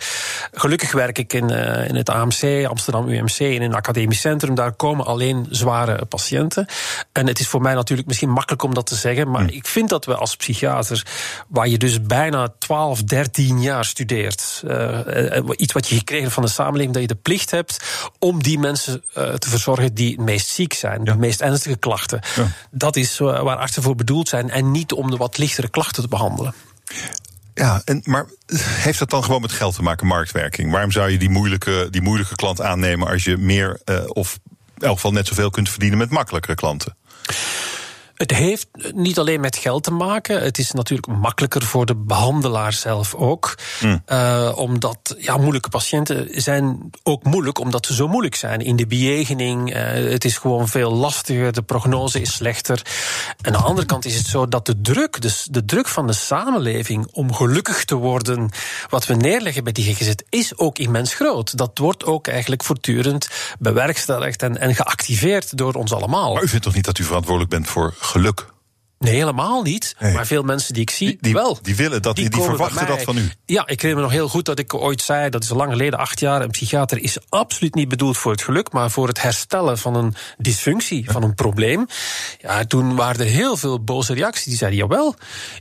[0.52, 4.54] Gelukkig werk ik in, uh, in het AMC, Amsterdam UMC, in een academisch centrum.
[4.54, 6.66] Daar komen alleen zware patiënten.
[7.12, 9.30] En het is voor mij natuurlijk misschien makkelijk om dat te zeggen.
[9.30, 9.48] Maar hm.
[9.48, 11.06] ik vind dat we als psychiater,
[11.48, 14.62] waar je dus bijna 12, 13 jaar studeert.
[14.66, 17.84] Uh, iets wat je gekregen van de samenleving, dat je de plicht hebt
[18.18, 19.02] om die mensen
[19.38, 21.12] te verzorgen die het meest ziek zijn, ja.
[21.12, 22.20] de meest ernstige klachten.
[22.36, 22.50] Ja.
[22.70, 26.08] Dat is waar artsen voor bedoeld zijn en niet om de wat lichtere klachten te
[26.08, 26.54] behandelen.
[27.54, 30.70] Ja, en, maar heeft dat dan gewoon met geld te maken, marktwerking?
[30.70, 34.38] Waarom zou je die moeilijke, die moeilijke klant aannemen als je meer uh, of
[34.78, 36.96] in elk geval net zoveel kunt verdienen met makkelijkere klanten?
[38.14, 40.42] Het heeft niet alleen met geld te maken.
[40.42, 43.54] Het is natuurlijk makkelijker voor de behandelaar zelf ook.
[43.80, 44.02] Mm.
[44.08, 48.86] Uh, omdat ja, moeilijke patiënten zijn ook moeilijk omdat ze zo moeilijk zijn in de
[48.86, 49.74] bejegening.
[49.74, 51.52] Uh, het is gewoon veel lastiger.
[51.52, 52.82] De prognose is slechter.
[53.40, 56.06] En aan de andere kant is het zo dat de druk, dus de druk van
[56.06, 58.50] de samenleving om gelukkig te worden,
[58.88, 61.56] wat we neerleggen bij die GGZ, is ook immens groot.
[61.56, 66.32] Dat wordt ook eigenlijk voortdurend bewerkstelligd en, en geactiveerd door ons allemaal.
[66.34, 68.53] Maar u vindt toch niet dat u verantwoordelijk bent voor geluk?
[69.04, 69.94] Nee, helemaal niet.
[69.98, 70.12] Nee.
[70.12, 71.58] Maar veel mensen die ik zie, die, wel.
[71.62, 73.30] Die willen dat, die, die verwachten dat van u.
[73.46, 75.98] Ja, ik herinner me nog heel goed dat ik ooit zei, dat is lang geleden,
[75.98, 79.78] acht jaar, een psychiater is absoluut niet bedoeld voor het geluk, maar voor het herstellen
[79.78, 81.12] van een dysfunctie, ja.
[81.12, 81.86] van een probleem.
[82.40, 84.44] Ja, toen waren er heel veel boze reacties.
[84.44, 85.14] Die zeiden, jawel,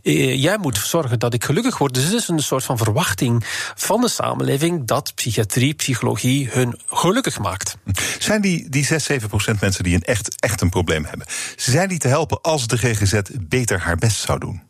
[0.03, 1.93] eh, jij moet zorgen dat ik gelukkig word.
[1.93, 3.43] Dus het is een soort van verwachting
[3.75, 7.77] van de samenleving dat psychiatrie, psychologie hun gelukkig maakt.
[8.19, 11.89] Zijn die, die 6, 7 procent mensen die een echt, echt een probleem hebben, zijn
[11.89, 14.61] die te helpen als de GGZ beter haar best zou doen?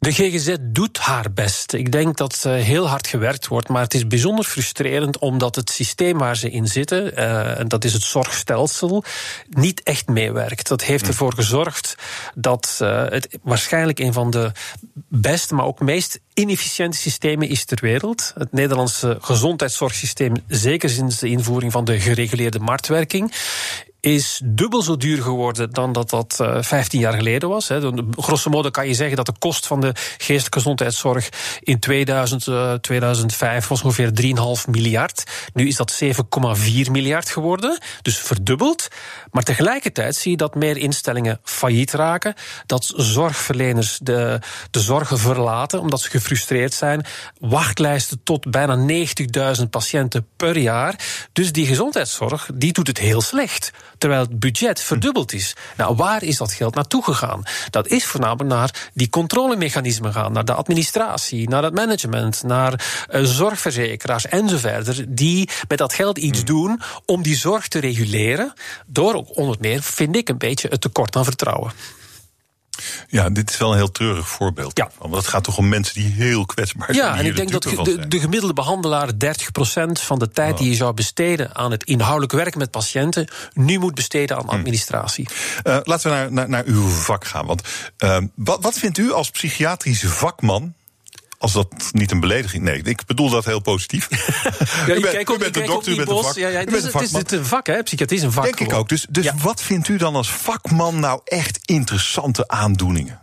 [0.00, 1.72] De GGZ doet haar best.
[1.72, 5.70] Ik denk dat uh, heel hard gewerkt wordt, maar het is bijzonder frustrerend omdat het
[5.70, 9.04] systeem waar ze in zitten, uh, en dat is het zorgstelsel,
[9.48, 10.68] niet echt meewerkt.
[10.68, 11.10] Dat heeft Hmm.
[11.10, 11.94] ervoor gezorgd
[12.34, 14.52] dat uh, het waarschijnlijk een van de
[15.08, 18.32] beste, maar ook meest inefficiënte systemen is ter wereld.
[18.38, 23.32] Het Nederlandse gezondheidszorgsysteem, zeker sinds de invoering van de gereguleerde marktwerking,
[24.00, 27.68] is dubbel zo duur geworden dan dat dat uh, 15 jaar geleden was.
[27.68, 27.80] Hè.
[28.10, 31.28] Grosso modo kan je zeggen dat de kost van de geestelijke gezondheidszorg
[31.60, 34.10] in 2000, uh, 2005 was ongeveer
[34.64, 35.24] 3,5 miljard.
[35.54, 38.88] Nu is dat 7,4 miljard geworden, dus verdubbeld.
[39.30, 42.34] Maar tegelijkertijd zie je dat meer instellingen failliet raken,
[42.66, 44.38] dat zorgverleners de,
[44.70, 47.06] de zorgen verlaten omdat ze gefrustreerd zijn,
[47.38, 49.04] wachtlijsten tot bijna
[49.58, 50.94] 90.000 patiënten per jaar.
[51.32, 55.54] Dus die gezondheidszorg die doet het heel slecht terwijl het budget verdubbeld is.
[55.76, 57.42] Nou, waar is dat geld naartoe gegaan?
[57.70, 63.22] Dat is voornamelijk naar die controlemechanismen gaan, naar de administratie, naar het management, naar uh,
[63.22, 68.52] zorgverzekeraars en zo verder, die met dat geld iets doen om die zorg te reguleren,
[68.86, 71.72] door ook onder meer, vind ik, een beetje het tekort aan vertrouwen.
[73.08, 74.78] Ja, dit is wel een heel treurig voorbeeld.
[74.78, 74.90] Ja.
[74.98, 77.06] Want het gaat toch om mensen die heel kwetsbaar zijn.
[77.06, 79.16] Ja, en ik denk dat de, de, gemiddelde behandelaar 30%
[79.92, 80.58] van de tijd oh.
[80.58, 85.28] die je zou besteden aan het inhoudelijk werken met patiënten, nu moet besteden aan administratie.
[85.64, 87.46] Uh, laten we naar, naar, naar, uw vak gaan.
[87.46, 87.62] Want
[87.98, 90.74] uh, wat, wat vindt u als psychiatrische vakman
[91.40, 92.62] als dat niet een belediging...
[92.62, 94.08] Nee, ik bedoel dat heel positief.
[94.86, 96.34] ja, u, bent, u bent een dokter, u bent een vak.
[96.34, 97.82] Ja, ja, dus, het is het een vak, hè?
[97.82, 98.44] Psychiatrie is een vak.
[98.44, 98.72] Denk gewoon.
[98.72, 98.88] ik ook.
[98.88, 99.34] Dus, dus ja.
[99.42, 103.20] wat vindt u dan als vakman nou echt interessante aandoeningen?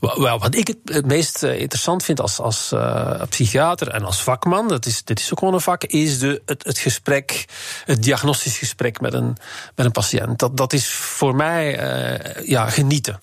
[0.00, 4.86] Wel, wat ik het meest interessant vind als, als uh, psychiater en als vakman, dat
[4.86, 7.44] is, dit is ook gewoon een vak, is de, het, gesprek,
[7.84, 9.36] het diagnostisch gesprek met een,
[9.74, 10.38] met een patiënt.
[10.38, 13.20] Dat, dat is voor mij uh, ja, genieten.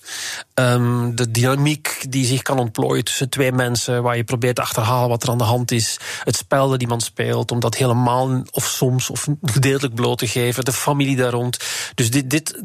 [0.54, 5.08] Um, de dynamiek die zich kan ontplooien tussen twee mensen, waar je probeert te achterhalen
[5.08, 5.96] wat er aan de hand is.
[6.24, 10.64] Het spel dat iemand speelt, om dat helemaal of soms of gedeeltelijk bloot te geven.
[10.64, 11.56] De familie daar rond.
[11.94, 12.60] Dus dit, dit,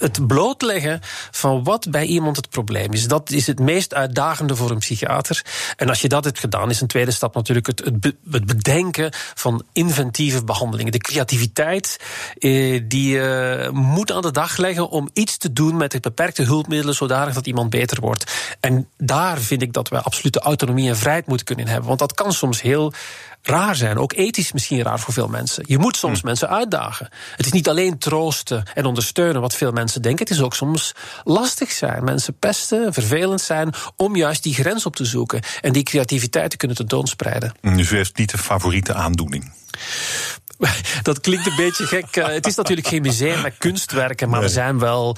[0.00, 1.00] het blootleggen
[1.30, 5.44] van wat bij iemand het probleem is, dat is het meest uitdagende voor een psychiater.
[5.76, 8.46] En als je dat hebt gedaan, is een tweede stap natuurlijk het, het, be, het
[8.46, 10.92] bedenken van inventieve behandelingen.
[10.92, 11.96] De creativiteit
[12.38, 16.42] eh, die je moet aan de dag leggen om iets te doen met de beperkte
[16.42, 18.32] hulpmiddelen, zodanig dat iemand beter wordt.
[18.60, 21.86] En daar vind ik dat we absolute autonomie en vrijheid moeten kunnen hebben.
[21.86, 22.92] Want dat kan soms heel
[23.46, 23.98] raar zijn.
[23.98, 25.64] Ook ethisch misschien raar voor veel mensen.
[25.66, 26.26] Je moet soms hm.
[26.26, 27.08] mensen uitdagen.
[27.36, 30.26] Het is niet alleen troosten en ondersteunen wat veel mensen denken.
[30.26, 30.92] Het is ook soms
[31.24, 32.04] lastig zijn.
[32.04, 33.74] Mensen pesten, vervelend zijn.
[33.96, 35.40] om juist die grens op te zoeken.
[35.60, 37.54] en die creativiteit te kunnen tentoonspreiden.
[37.60, 39.52] Dus u heeft niet de favoriete aandoening?
[41.02, 42.14] Dat klinkt een beetje gek.
[42.14, 45.16] Het is natuurlijk geen museum met kunstwerken, maar er zijn wel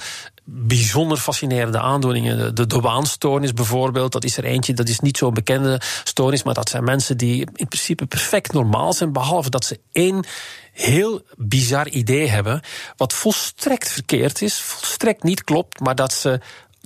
[0.51, 2.55] bijzonder fascinerende aandoeningen.
[2.55, 6.53] De, de waanstoornis bijvoorbeeld, dat is er eentje, dat is niet zo'n bekende stoornis, maar
[6.53, 10.25] dat zijn mensen die in principe perfect normaal zijn, behalve dat ze één
[10.73, 12.61] heel bizar idee hebben,
[12.97, 16.39] wat volstrekt verkeerd is, volstrekt niet klopt, maar dat ze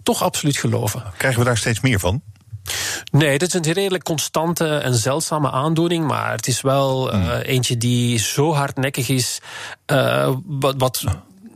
[0.03, 1.03] toch absoluut geloven.
[1.17, 2.21] Krijgen we daar steeds meer van?
[3.11, 6.07] Nee, dit is een redelijk constante en zeldzame aandoening.
[6.07, 7.21] Maar het is wel hmm.
[7.21, 9.39] uh, eentje die zo hardnekkig is.
[9.91, 11.03] Uh, wat, wat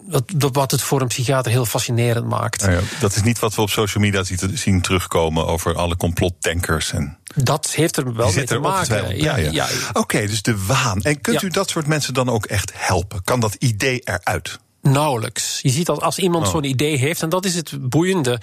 [0.08, 2.62] wat, wat het voor een psychiater heel fascinerend maakt.
[2.62, 6.92] Nou ja, dat is niet wat we op social media zien terugkomen over alle complotdenkers.
[6.92, 9.18] En dat heeft er wel mee te maken.
[9.22, 9.52] Ja, ja.
[9.52, 9.68] ja.
[9.90, 11.02] Oké, okay, dus de waan.
[11.02, 13.24] En kunt u dat soort mensen dan ook echt helpen?
[13.24, 14.60] Kan dat idee eruit?
[14.92, 15.60] Nauwelijks.
[15.62, 16.52] Je ziet dat als iemand oh.
[16.52, 18.40] zo'n idee heeft, en dat is het boeiende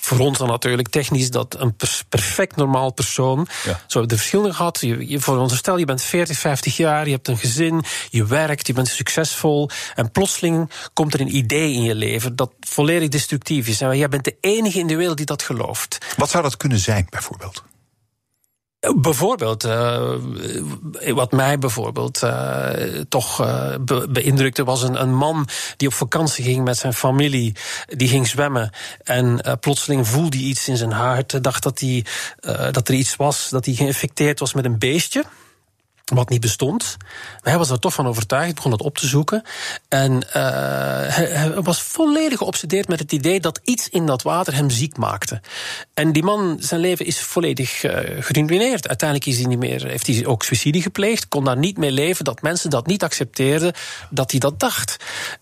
[0.00, 1.76] voor ons dan natuurlijk technisch, dat een
[2.08, 3.38] perfect normaal persoon.
[3.38, 3.46] Ja.
[3.64, 4.80] Zo hebben we de verschillende gehad.
[4.80, 8.26] Je, je, voor ons stel, je bent 40, 50 jaar, je hebt een gezin, je
[8.26, 9.70] werkt, je bent succesvol.
[9.94, 13.80] En plotseling komt er een idee in je leven dat volledig destructief is.
[13.80, 15.98] En jij bent de enige in de wereld die dat gelooft.
[16.16, 17.62] Wat zou dat kunnen zijn, bijvoorbeeld?
[18.96, 20.12] Bijvoorbeeld, uh,
[21.14, 22.68] wat mij bijvoorbeeld uh,
[23.08, 23.36] toch
[23.80, 27.54] be beïndrukte, was een, een, man die op vakantie ging met zijn familie.
[27.86, 28.70] Die ging zwemmen
[29.02, 31.44] en plotseling voelde hij iets in zijn hart.
[31.44, 32.04] Dacht dat, hij,
[32.70, 35.24] dat er iets was, dat hij geïnfecteerd was met een beestje
[36.16, 36.96] wat niet bestond.
[36.98, 39.42] Maar hij was er toch van overtuigd, begon het op te zoeken.
[39.88, 44.70] En uh, hij, was volledig geobsedeerd met het idee dat iets in dat water hem
[44.70, 45.40] ziek maakte.
[45.94, 48.88] En die man, zijn leven is volledig uh, geruineerd.
[48.88, 52.24] Uiteindelijk is hij niet meer, heeft hij ook suïcide gepleegd, kon daar niet mee leven
[52.24, 53.72] dat mensen dat niet accepteerden,
[54.10, 54.96] dat hij dat dacht.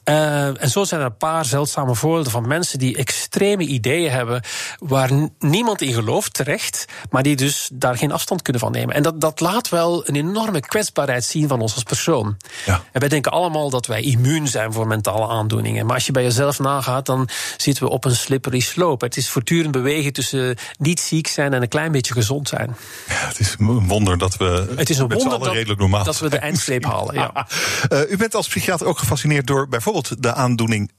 [0.05, 4.43] Uh, en zo zijn er een paar zeldzame voorbeelden van mensen die extreme ideeën hebben
[4.79, 8.95] waar niemand in gelooft, terecht, maar die dus daar geen afstand kunnen van nemen.
[8.95, 12.37] En dat, dat laat wel een enorme enorme kwetsbaarheid zien van ons als persoon.
[12.67, 12.83] Ja.
[12.93, 15.87] En wij denken allemaal dat wij immuun zijn voor mentale aandoeningen.
[15.87, 19.05] Maar als je bij jezelf nagaat, dan zitten we op een slippery slope.
[19.05, 22.77] Het is voortdurend bewegen tussen niet ziek zijn en een klein beetje gezond zijn.
[23.09, 26.05] Ja, het is een wonder dat we Het is een met wonder dat, redelijk normaal
[26.05, 27.15] dat we de eindstreep halen.
[27.19, 27.47] Ja.
[27.89, 30.91] Eh, u bent als psychiater ook gefascineerd door bijvoorbeeld de aandoening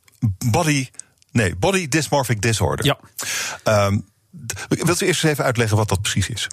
[0.52, 0.88] body,
[1.32, 2.86] nee, body dysmorphic disorder.
[2.86, 2.98] Ja.
[4.48, 6.48] D- wilt u eerst eens even uitleggen wat dat precies is?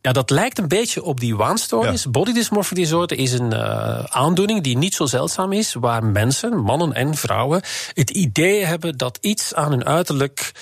[0.00, 2.02] Ja, dat lijkt een beetje op die waanstoornis.
[2.02, 2.10] Ja.
[2.10, 6.92] Body dysmorphic disorder is een eh, aandoening die niet zo zeldzaam is, waar mensen, mannen
[6.92, 7.62] en vrouwen,
[7.94, 10.52] het idee hebben dat iets aan hun uiterlijk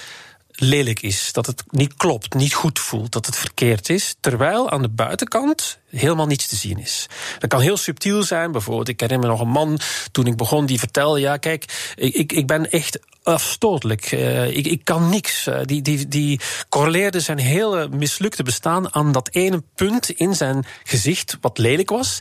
[0.57, 1.33] lelijk is.
[1.33, 4.17] Dat het niet klopt, niet goed voelt, dat het verkeerd is.
[4.21, 7.07] Terwijl aan de buitenkant helemaal niets te zien is.
[7.39, 8.53] Dat kan heel subtiel zijn.
[8.53, 9.79] Bijvoorbeeld, ik herinner me nog een man
[10.13, 14.13] toen ik begon die vertelde: ja, kijk, ik, ik, ik ben echt afstotelijk.
[14.13, 15.47] Eh, ik, ik kan niks.
[15.47, 20.65] Eh, die, die, die correleerde zijn hele mislukte bestaan aan dat ene punt in zijn
[20.85, 22.21] gezicht wat lelijk was.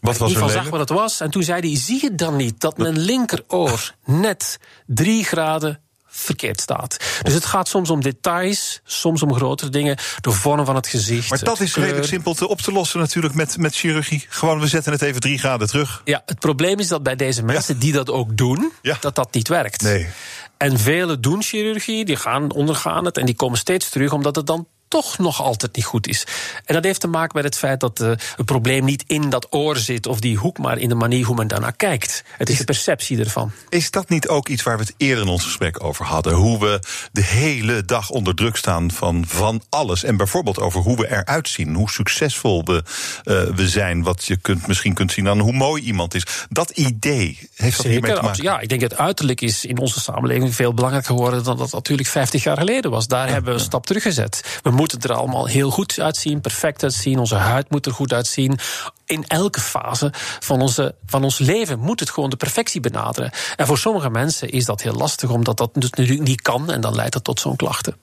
[0.00, 1.20] Wat was die er van zag wat het was.
[1.20, 5.80] En toen zei hij: zie je dan niet dat mijn linkeroor net drie graden
[6.14, 6.96] verkeerd staat.
[7.22, 11.30] Dus het gaat soms om details, soms om grotere dingen, de vorm van het gezicht.
[11.30, 11.84] Maar dat is kleur.
[11.84, 14.26] redelijk simpel te op te lossen natuurlijk met, met chirurgie.
[14.28, 16.02] Gewoon, we zetten het even drie graden terug.
[16.04, 18.96] Ja, het probleem is dat bij deze mensen die dat ook doen, Ja.
[19.00, 19.82] dat dat niet werkt.
[19.82, 20.08] Nee.
[20.56, 24.46] En velen doen chirurgie, die gaan ondergaan het en die komen steeds terug omdat het
[24.46, 26.26] dan toch nog altijd niet goed is.
[26.64, 29.46] En dat heeft te maken met het feit dat eh, het probleem niet in dat
[29.50, 32.24] oor zit of die hoek, maar in de manier hoe men daarnaar kijkt.
[32.36, 33.52] Het is de perceptie ervan.
[33.68, 36.34] Is dat niet ook iets waar we het eerder in ons gesprek over hadden?
[36.34, 36.80] Hoe we
[37.12, 40.04] de hele dag onder druk staan van, van alles.
[40.04, 41.74] En bijvoorbeeld over hoe we eruit zien.
[41.74, 42.82] Hoe succesvol we,
[43.24, 44.02] eh, we zijn.
[44.02, 46.26] Wat je kunt, misschien kunt zien aan hoe mooi iemand is.
[46.48, 48.42] Dat idee heeft dat hiermee te maken?
[48.42, 52.08] ja, ik denk het uiterlijk is in onze samenleving veel belangrijker geworden dan dat natuurlijk
[52.08, 53.06] 50 jaar geleden was.
[53.06, 54.60] Daar hebben we een stap teruggezet.
[54.62, 57.18] We moeten er allemaal heel goed uitzien, perfect uitzien.
[57.18, 58.58] Onze huid moet er goed uitzien.
[59.06, 63.30] In elke fase van, onze, van ons leven moet het gewoon de perfectie benaderen.
[63.56, 66.70] En voor sommige mensen is dat heel lastig, omdat dat dus natuurlijk niet kan.
[66.70, 67.96] En dan leidt dat tot zo'n klachten.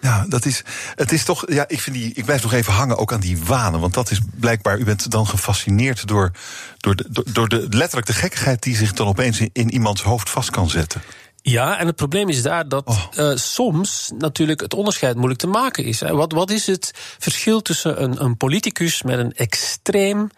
[0.00, 0.62] Ja, dat is,
[0.94, 1.50] het is toch.
[1.50, 3.80] Ja, ik, vind die, ik blijf nog even hangen ook aan die wanen.
[3.80, 4.78] Want dat is blijkbaar.
[4.78, 6.30] U bent dan gefascineerd door,
[6.78, 10.30] door, de, door de, letterlijk de gekkigheid die zich dan opeens in, in iemands hoofd
[10.30, 11.02] vast kan zetten.
[11.42, 13.04] Ja, en het probleem is daar dat Oh.
[13.14, 16.00] eh, soms natuurlijk het onderscheid moeilijk te maken is.
[16.00, 16.14] Hè.
[16.14, 20.30] Wat, wat is het verschil tussen een, een politicus met een extreem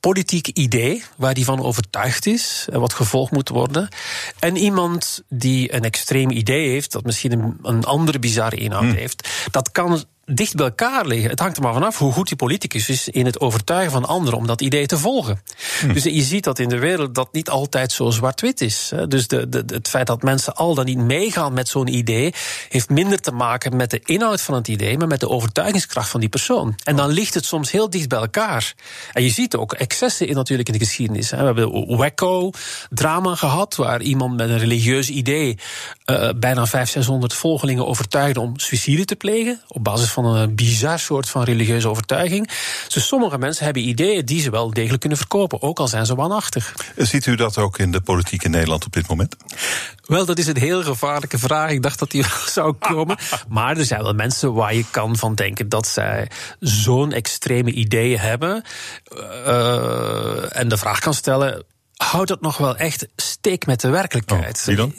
[0.00, 3.88] politiek idee, waar die van overtuigd is en wat gevolgd moet worden,
[4.38, 9.28] en iemand die een extreem idee heeft, dat misschien een, een andere bizarre inhoud heeft,
[9.50, 11.30] dat kan dicht bij elkaar liggen.
[11.30, 14.38] Het hangt er maar vanaf hoe goed die politicus is in het overtuigen van anderen
[14.38, 15.40] om dat idee te volgen.
[15.92, 18.92] Dus je ziet dat in de wereld dat niet altijd zo zwart-wit is.
[19.08, 22.34] Dus de, de, het feit dat mensen al dan niet meegaan met zo'n idee,
[22.68, 26.20] heeft minder te maken met de inhoud van het idee, maar met de overtuigingskracht van
[26.20, 26.74] die persoon.
[26.84, 28.74] En dan ligt het soms heel dicht bij elkaar.
[29.12, 31.30] En je ziet ook excessen in, natuurlijk in de geschiedenis.
[31.30, 32.50] We hebben Wacko
[32.90, 35.58] drama gehad, waar iemand met een religieus idee
[36.04, 39.60] eh, bijna 500, 600 volgelingen overtuigde om suïcide te plegen.
[39.68, 42.50] Op basis van een bizar soort van religieuze overtuiging.
[42.88, 46.14] Dus sommige mensen hebben ideeën die ze wel degelijk kunnen verkopen, ook al zijn ze
[46.14, 46.74] wanachtig.
[46.96, 49.36] Ziet u dat ook in de politiek in Nederland op dit moment?
[50.06, 51.70] Wel, dat is een heel gevaarlijke vraag.
[51.70, 53.16] Ik dacht dat die wel zou komen.
[53.48, 56.30] Maar er zijn wel mensen waar je kan van denken dat zij
[56.60, 58.62] zo'n extreme ideeën hebben.
[59.46, 61.64] eh, en de vraag kan stellen.
[62.02, 64.58] Houdt dat nog wel echt steek met de werkelijkheid?
[64.58, 64.94] Oh, wie dan?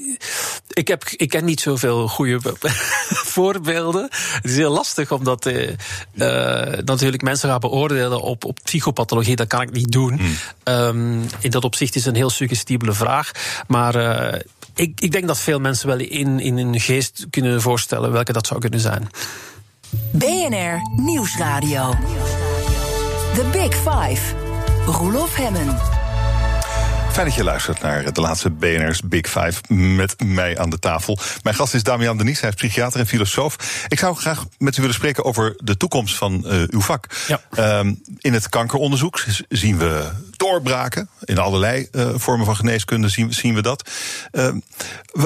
[0.68, 2.39] Ik, heb, ik ken niet zoveel goede
[3.36, 4.08] voorbeelden.
[4.12, 9.36] Het is heel lastig omdat eh, eh, natuurlijk mensen gaan beoordelen op, op psychopathologie.
[9.36, 10.20] Dat kan ik niet doen.
[10.63, 13.32] Ehm, in dat opzicht is het een heel suggestibele vraag.
[13.68, 14.39] Maar eh,
[14.76, 18.48] ik, ik denk dat veel mensen wel in, in hun geest kunnen voorstellen welke dat
[18.48, 19.10] zou kunnen zijn.
[20.12, 21.96] BNR Nieuwsradio.
[23.34, 24.36] The Big Five.
[24.86, 26.03] Roelof Hemmen.
[27.13, 31.17] Fijn dat je luistert naar de laatste BNR's Big Five met mij aan de tafel.
[31.43, 33.86] Mijn gast is Damian Denies, hij is psychiater en filosoof.
[33.88, 37.08] Ik zou graag met u willen spreken over de toekomst van uh, uw vak.
[37.28, 37.80] Ja.
[37.80, 41.10] Um, in het kankeronderzoek zien we doorbraken.
[41.23, 43.89] In allerlei uh, vormen van geneeskunde zien, zien we dat.
[44.32, 44.49] Uh,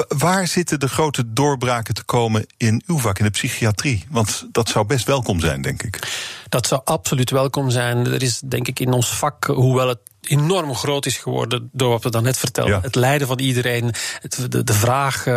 [0.08, 4.06] waar zitten de grote doorbraken te komen in uw vak, in de psychiatrie?
[4.10, 6.08] Want dat zou best welkom zijn, denk ik.
[6.48, 8.06] Dat zou absoluut welkom zijn.
[8.06, 9.98] Er is denk ik in ons vak, hoewel het
[10.28, 12.74] enorm groot is geworden door wat we dan net vertelden.
[12.74, 12.80] Ja.
[12.80, 15.34] Het lijden van iedereen, het, de, de vraag uh,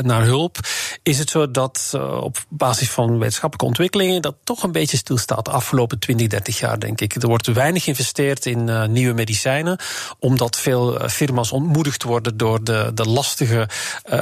[0.00, 0.58] naar hulp.
[1.02, 5.44] Is het zo dat uh, op basis van wetenschappelijke ontwikkelingen dat toch een beetje stilstaat
[5.44, 7.14] de afgelopen 20, 30 jaar, denk ik.
[7.14, 9.78] Er wordt weinig geïnvesteerd in uh, nieuwe medicijnen,
[10.18, 13.68] omdat veel firma's ontmoedigd worden door de, de lastige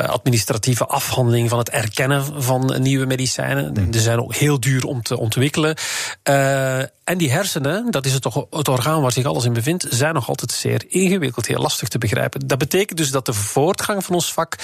[0.07, 3.73] administratieve afhandeling van het erkennen van nieuwe medicijnen.
[3.75, 3.91] Mm.
[3.91, 5.77] Die zijn ook heel duur om te ontwikkelen.
[6.23, 10.08] en die hersenen, dat is het toch het orgaan waar zich alles in bevindt, zijn
[10.13, 12.47] nog altijd zeer ingewikkeld, heel lastig te begrijpen.
[12.47, 14.57] Dat betekent dus dat de voortgang van ons vak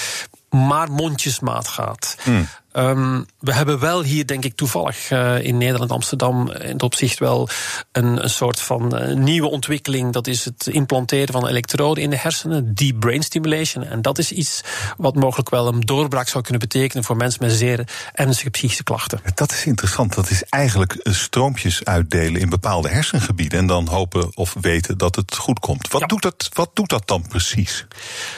[0.51, 2.17] maar mondjesmaat gaat.
[2.23, 2.49] Hmm.
[2.77, 7.19] Um, we hebben wel hier, denk ik, toevallig uh, in Nederland, Amsterdam, in het opzicht
[7.19, 7.49] wel
[7.93, 10.13] een, een soort van uh, nieuwe ontwikkeling.
[10.13, 13.85] Dat is het implanteren van elektroden in de hersenen, deep brain stimulation.
[13.85, 14.61] En dat is iets
[14.97, 19.21] wat mogelijk wel een doorbraak zou kunnen betekenen voor mensen met zeer ernstige psychische klachten.
[19.35, 20.15] Dat is interessant.
[20.15, 25.37] Dat is eigenlijk stroompjes uitdelen in bepaalde hersengebieden en dan hopen of weten dat het
[25.37, 25.91] goed komt.
[25.91, 26.07] Wat, ja.
[26.07, 27.87] doet, dat, wat doet dat dan precies?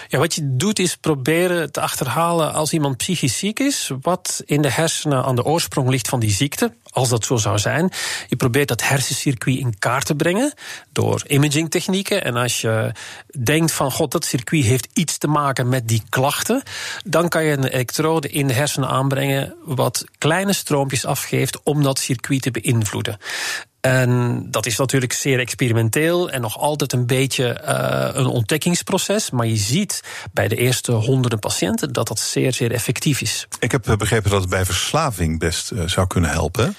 [0.08, 4.62] Ja, wat je doet is proberen te achterhalen als iemand psychisch ziek is, wat in
[4.62, 7.92] de hersenen aan de oorsprong ligt van die ziekte, als dat zo zou zijn.
[8.28, 10.52] Je probeert dat hersencircuit in kaart te brengen
[10.92, 12.24] door imagingtechnieken.
[12.24, 12.92] En als je
[13.38, 16.62] denkt van god, dat circuit heeft iets te maken met die klachten,
[17.04, 21.98] dan kan je een elektrode in de hersenen aanbrengen wat kleine stroompjes afgeeft om dat
[21.98, 23.18] circuit te beïnvloeden.
[23.86, 29.30] En dat is natuurlijk zeer experimenteel en nog altijd een beetje uh, een ontdekkingsproces.
[29.30, 30.00] Maar je ziet
[30.32, 33.46] bij de eerste honderden patiënten dat dat zeer, zeer effectief is.
[33.58, 36.74] Ik heb begrepen dat het bij verslaving best uh, zou kunnen helpen.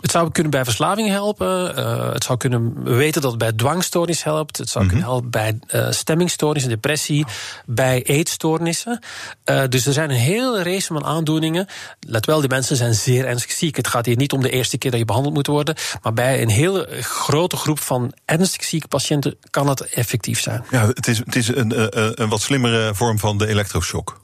[0.00, 1.78] Het zou kunnen bij verslaving helpen.
[1.78, 4.56] Uh, het zou kunnen, we weten dat het bij dwangstoornis helpt.
[4.56, 5.00] Het zou mm -hmm.
[5.00, 7.24] kunnen helpen bij uh, stemmingstoornissen, depressie,
[7.66, 8.98] bij eetstoornissen.
[9.44, 11.66] Uh, dus er zijn een hele race van aandoeningen.
[12.00, 13.76] Let wel, die mensen zijn zeer ernstig ziek.
[13.76, 15.74] Het gaat hier niet om de eerste keer dat je behandeld moet worden.
[16.02, 20.64] Maar bij een hele grote groep van ernstig zieke patiënten kan het effectief zijn.
[20.70, 24.20] Ja, het is, het is een, een, een wat slimmere vorm van de elektroshock.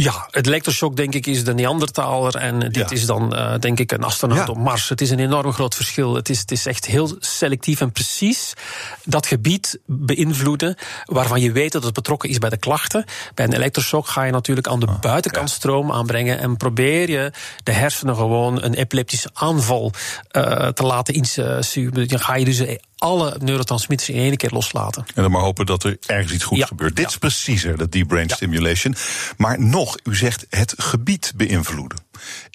[0.00, 2.90] Ja, het elektroshock denk ik is de Neandertaler en dit ja.
[2.90, 4.52] is dan uh, denk ik een astronaut ja.
[4.52, 4.88] op Mars.
[4.88, 6.14] Het is een enorm groot verschil.
[6.14, 8.52] Het is, het is echt heel selectief en precies
[9.04, 13.04] dat gebied beïnvloeden waarvan je weet dat het betrokken is bij de klachten.
[13.34, 15.54] Bij een elektroshock ga je natuurlijk aan de oh, buitenkant ja.
[15.54, 17.32] stroom aanbrengen en probeer je
[17.62, 19.92] de hersenen gewoon een epileptische aanval
[20.32, 22.08] uh, te laten insturen.
[22.08, 22.62] Dan ga je dus
[22.98, 25.04] alle neurotransmitters in één keer loslaten.
[25.14, 26.96] En dan maar hopen dat er ergens iets goeds gebeurt.
[26.96, 28.94] Dit is preciezer, dat deep brain stimulation.
[29.36, 31.98] Maar nog, u zegt het gebied beïnvloeden.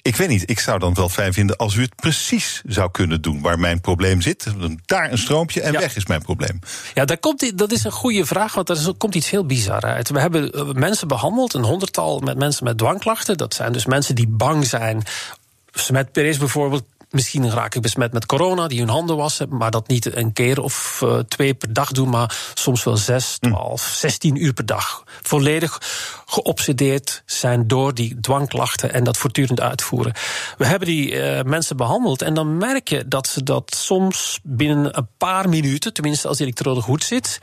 [0.02, 3.22] Ik weet niet, ik zou dan wel fijn vinden als u het precies zou kunnen
[3.22, 4.46] doen waar mijn probleem zit.
[4.84, 5.78] Daar een stroompje en ja.
[5.80, 6.58] weg is mijn probleem.
[6.94, 10.10] Ja, daar komt, dat is een goede vraag, want er komt iets heel bizar uit.
[10.10, 13.36] We hebben mensen behandeld, een honderdtal met mensen met dwangklachten.
[13.36, 15.02] Dat zijn dus mensen die bang zijn.
[15.72, 16.84] Smetperes bijvoorbeeld
[17.14, 20.60] Misschien raak ik besmet met corona, die hun handen wassen, maar dat niet een keer
[20.60, 25.04] of uh, twee per dag doen, maar soms wel zes, twaalf, zestien uur per dag.
[25.22, 25.78] Volledig
[26.26, 30.12] geobsedeerd zijn door die dwangklachten en dat voortdurend uitvoeren.
[30.58, 34.98] We hebben die uh, mensen behandeld en dan merk je dat ze dat soms binnen
[34.98, 37.40] een paar minuten, tenminste als die elektrode goed zit,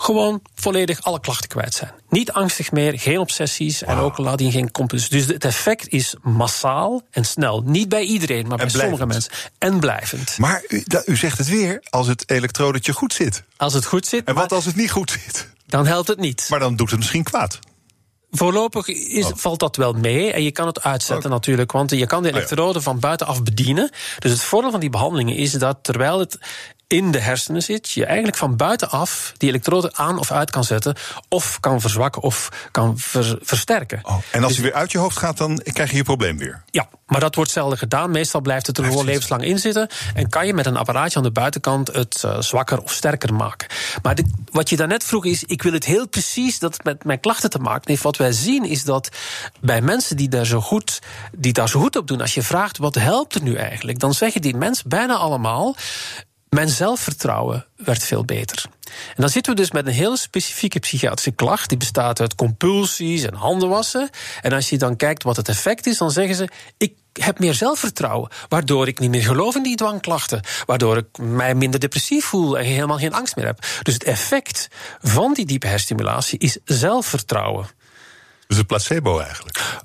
[0.00, 1.92] gewoon volledig alle klachten kwijt zijn.
[2.08, 3.90] Niet angstig meer, geen obsessies wow.
[3.90, 5.08] en ook laat die geen compulsies.
[5.08, 7.62] Dus het effect is massaal en snel.
[7.64, 9.32] Niet bij iedereen, maar bij sommige mensen.
[9.58, 10.38] En blijvend.
[10.38, 13.42] Maar u, u, zegt het weer, als het elektrodetje goed zit.
[13.56, 14.24] Als het goed zit.
[14.24, 15.48] En wat als het niet goed zit?
[15.66, 16.46] Dan helpt het niet.
[16.50, 17.58] Maar dan doet het misschien kwaad.
[18.30, 19.32] Voorlopig is, oh.
[19.34, 20.32] valt dat wel mee.
[20.32, 21.36] En je kan het uitzetten oh.
[21.36, 21.72] natuurlijk.
[21.72, 22.80] Want je kan de elektroden oh, ja.
[22.80, 23.90] van buitenaf bedienen.
[24.18, 26.38] Dus het voordeel van die behandelingen is dat terwijl het
[26.88, 30.96] in de hersenen zit, je eigenlijk van buitenaf die elektrode aan of uit kan zetten,
[31.28, 34.00] of kan verzwakken of kan ver, versterken.
[34.02, 36.38] Oh, en als dus, hij weer uit je hoofd gaat, dan krijg je je probleem
[36.38, 36.62] weer.
[36.70, 38.10] Ja, maar dat wordt zelden gedaan.
[38.10, 39.88] Meestal blijft het er gewoon levenslang in zitten.
[40.14, 43.68] En kan je met een apparaatje aan de buitenkant het uh, zwakker of sterker maken.
[44.02, 47.04] Maar de, wat je daarnet vroeg is, ik wil het heel precies dat het met
[47.04, 48.02] mijn klachten te maken heeft.
[48.02, 49.08] Wat wij zien is dat
[49.60, 50.98] bij mensen die daar zo goed,
[51.36, 54.14] die daar zo goed op doen, als je vraagt wat helpt er nu eigenlijk, dan
[54.14, 55.76] zeggen die mensen bijna allemaal.
[56.50, 58.64] Mijn zelfvertrouwen werd veel beter.
[58.88, 61.68] En dan zitten we dus met een heel specifieke psychiatrische klacht.
[61.68, 64.10] Die bestaat uit compulsies en handen wassen.
[64.42, 67.54] En als je dan kijkt wat het effect is, dan zeggen ze: Ik heb meer
[67.54, 68.30] zelfvertrouwen.
[68.48, 70.40] Waardoor ik niet meer geloof in die dwangklachten.
[70.66, 73.66] Waardoor ik mij minder depressief voel en helemaal geen angst meer heb.
[73.82, 74.68] Dus het effect
[75.00, 77.66] van die diepe herstimulatie is zelfvertrouwen.
[78.46, 79.80] Dus een placebo eigenlijk.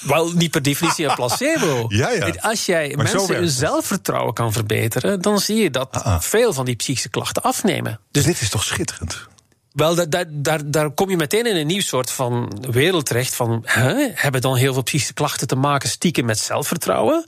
[0.00, 1.84] Wel niet per definitie een placebo.
[1.88, 2.34] ja, ja.
[2.40, 6.20] Als jij maar mensen hun zelfvertrouwen kan verbeteren, dan zie je dat ah, ah.
[6.20, 8.00] veel van die psychische klachten afnemen.
[8.10, 9.28] Dus dit is toch schitterend?
[9.74, 13.34] Wel, daar, daar, daar, daar kom je meteen in een nieuw soort van wereld terecht.
[13.34, 17.24] Van, hè, hebben dan heel veel psychische klachten te maken stiekem met zelfvertrouwen?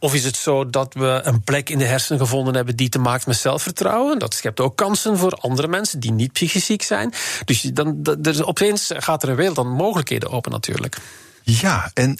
[0.00, 2.98] Of is het zo dat we een plek in de hersenen gevonden hebben die te
[2.98, 4.18] maken met zelfvertrouwen?
[4.18, 7.12] Dat schept ook kansen voor andere mensen die niet psychisch ziek zijn.
[7.44, 10.96] Dus dan, dan, er, opeens gaat er een wereld aan mogelijkheden open natuurlijk.
[11.42, 12.18] Ja, en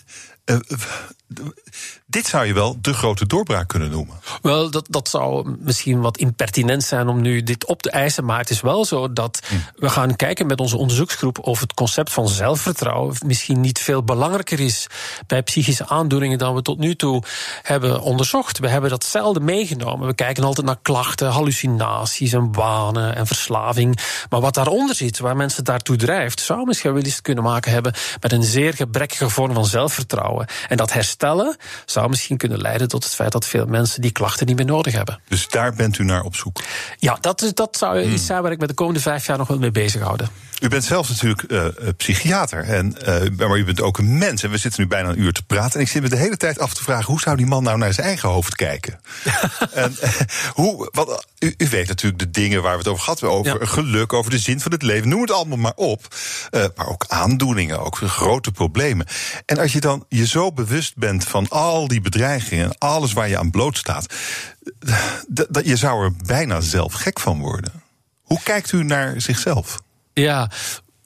[0.49, 0.57] uh,
[2.07, 4.15] dit zou je wel de grote doorbraak kunnen noemen.
[4.43, 8.25] Wel, dat, dat zou misschien wat impertinent zijn om nu dit op te eisen.
[8.25, 9.55] Maar het is wel zo dat hm.
[9.77, 14.61] we gaan kijken met onze onderzoeksgroep of het concept van zelfvertrouwen misschien niet veel belangrijker
[14.61, 14.87] is
[15.27, 17.23] bij psychische aandoeningen dan we tot nu toe
[17.63, 18.59] hebben onderzocht.
[18.59, 20.07] We hebben dat zelden meegenomen.
[20.07, 23.99] We kijken altijd naar klachten, hallucinaties en wanen en verslaving.
[24.31, 27.95] Maar wat daaronder zit, waar mensen daartoe drijft, zou misschien wel eens kunnen maken hebben
[28.21, 30.38] met een zeer gebrekkige vorm van zelfvertrouwen.
[30.69, 34.47] En dat herstellen zou misschien kunnen leiden tot het feit dat veel mensen die klachten
[34.47, 35.21] niet meer nodig hebben.
[35.29, 36.61] Dus daar bent u naar op zoek?
[36.99, 38.19] Ja, dat, dat zou iets hmm.
[38.19, 40.29] zijn waar ik me de komende vijf jaar nog wel mee bezighouden.
[40.61, 44.43] U bent zelf natuurlijk uh, psychiater, en, uh, maar u bent ook een mens.
[44.43, 45.75] En we zitten nu bijna een uur te praten.
[45.75, 47.79] En ik zit me de hele tijd af te vragen: hoe zou die man nou
[47.79, 49.01] naar zijn eigen hoofd kijken?
[49.73, 49.97] en,
[50.53, 53.67] hoe, wat, u, u, weet natuurlijk de dingen waar we het over gehad hebben: over
[53.67, 55.09] geluk, over de zin van het leven.
[55.09, 56.15] Noem het allemaal maar op.
[56.51, 59.07] maar ook aandoeningen, ook grote problemen.
[59.47, 63.29] En als je dan je zo bewust bent van al die bedreigingen en alles waar
[63.29, 64.15] je aan blootstaat,
[65.29, 67.73] dat je zou er bijna zelf gek van worden.
[68.23, 69.79] Hoe kijkt u naar zichzelf?
[70.19, 70.51] Ja,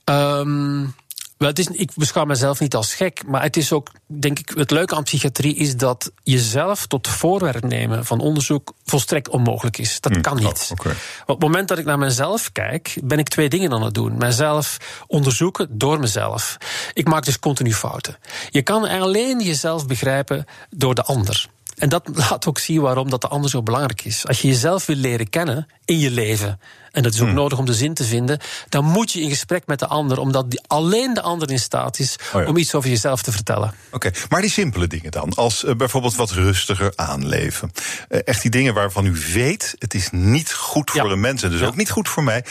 [0.04, 0.94] um,
[1.42, 4.52] wel, het is, ik beschouw mezelf niet als gek, maar het is ook, denk ik,
[4.54, 10.00] het leuke aan psychiatrie is dat jezelf tot voorwerp nemen van onderzoek volstrekt onmogelijk is.
[10.00, 10.22] Dat hmm.
[10.22, 10.72] kan niet.
[10.78, 10.92] Oh,
[11.22, 14.16] Op het moment dat ik naar mezelf kijk, ben ik twee dingen aan het doen.
[14.16, 16.56] Mezelf onderzoeken door mezelf.
[16.92, 18.16] Ik maak dus continu fouten.
[18.50, 21.48] Je kan alleen jezelf begrijpen door de ander.
[21.76, 24.26] En dat laat ook zien waarom dat de ander zo belangrijk is.
[24.26, 26.60] Als je jezelf wil leren kennen in je leven,
[26.92, 27.36] en dat is ook hmm.
[27.36, 30.50] nodig om de zin te vinden, dan moet je in gesprek met de ander, omdat
[30.50, 33.74] die, alleen de ander in staat is oh om iets over jezelf te vertellen.
[33.90, 37.72] Oké, maar die simpele dingen dan, als uh, bijvoorbeeld wat rustiger aanleven.
[38.08, 41.62] Uh, echt die dingen waarvan u weet, het is niet goed voor de mensen, dus
[41.62, 42.44] ook niet goed voor mij.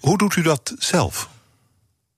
[0.00, 1.28] Hoe doet u dat zelf?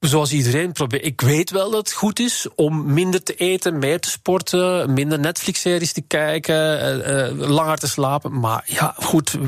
[0.02, 1.04] Zoals iedereen probeert.
[1.04, 5.18] Ik weet wel dat het goed is om minder te eten, meer te sporten, minder
[5.18, 8.40] Netflix-series te kijken, uh, langer te slapen.
[8.40, 9.38] Maar ja, goed.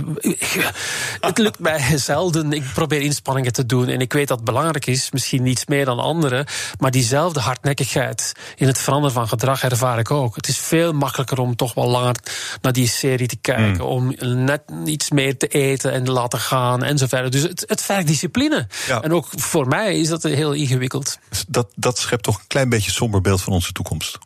[1.20, 2.52] Het lukt mij zelden.
[2.52, 3.88] Ik probeer inspanningen te doen.
[3.88, 6.46] En ik weet dat het belangrijk is, misschien niets meer dan anderen.
[6.78, 10.36] Maar diezelfde hardnekkigheid in het veranderen van gedrag ervaar ik ook.
[10.36, 12.16] Het is veel makkelijker om toch wel langer
[12.60, 13.74] naar die serie te kijken.
[13.74, 13.80] Hmm.
[13.80, 17.30] Om net iets meer te eten en te laten gaan en zo verder.
[17.30, 18.66] Dus het, het vergt discipline.
[19.02, 21.18] En ook voor mij is dat heel heel ingewikkeld.
[21.48, 24.18] Dat, dat schept toch een klein beetje somber beeld van onze toekomst.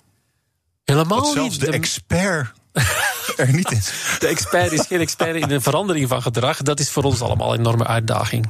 [0.85, 1.61] Helemaal dat zelfs niet.
[1.61, 2.53] de expert
[3.37, 3.93] er niet is.
[4.19, 6.63] De expert is geen expert in de verandering van gedrag.
[6.63, 8.49] Dat is voor ons allemaal een enorme uitdaging.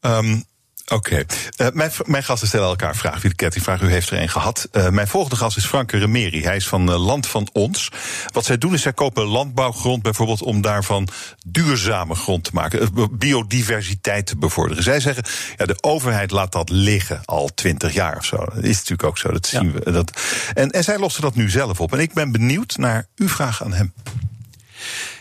[0.00, 0.44] Um,
[0.92, 1.24] Oké.
[1.56, 3.20] Eh, mijn, mijn, gasten stellen elkaar vragen.
[3.20, 4.68] Wie de kettingvraag, u heeft er een gehad.
[4.72, 6.44] Uh, mijn volgende gast is Franke Remeri.
[6.44, 7.90] Hij is van uh, Land van Ons.
[8.32, 10.42] Wat zij doen is, zij kopen landbouwgrond bijvoorbeeld...
[10.42, 11.08] om daarvan
[11.46, 12.90] duurzame grond te maken.
[13.10, 14.82] Biodiversiteit te bevorderen.
[14.82, 15.24] Zij zeggen,
[15.56, 18.36] ja, de overheid laat dat liggen al twintig jaar of zo.
[18.36, 19.90] Dat is natuurlijk ook zo, dat zien we.
[19.90, 20.20] Dat,
[20.54, 21.92] en, en zij lossen dat nu zelf op.
[21.92, 23.92] En ik ben benieuwd naar uw vraag aan hem.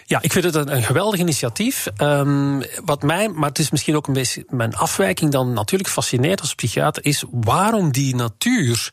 [0.08, 1.88] Ja, ik vind het een, geweldig initiatief.
[2.02, 6.42] Um, wat mij, maar het is misschien ook een beetje mijn afwijking dan natuurlijk fascineert
[6.42, 8.92] als psychiater, is waarom die natuur,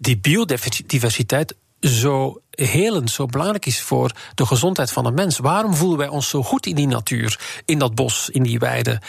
[0.00, 5.38] die biodiversiteit zo helend, zo belangrijk is voor de gezondheid van een mens.
[5.38, 9.00] Waarom voelen wij ons zo goed in die natuur, in dat bos, in die weide?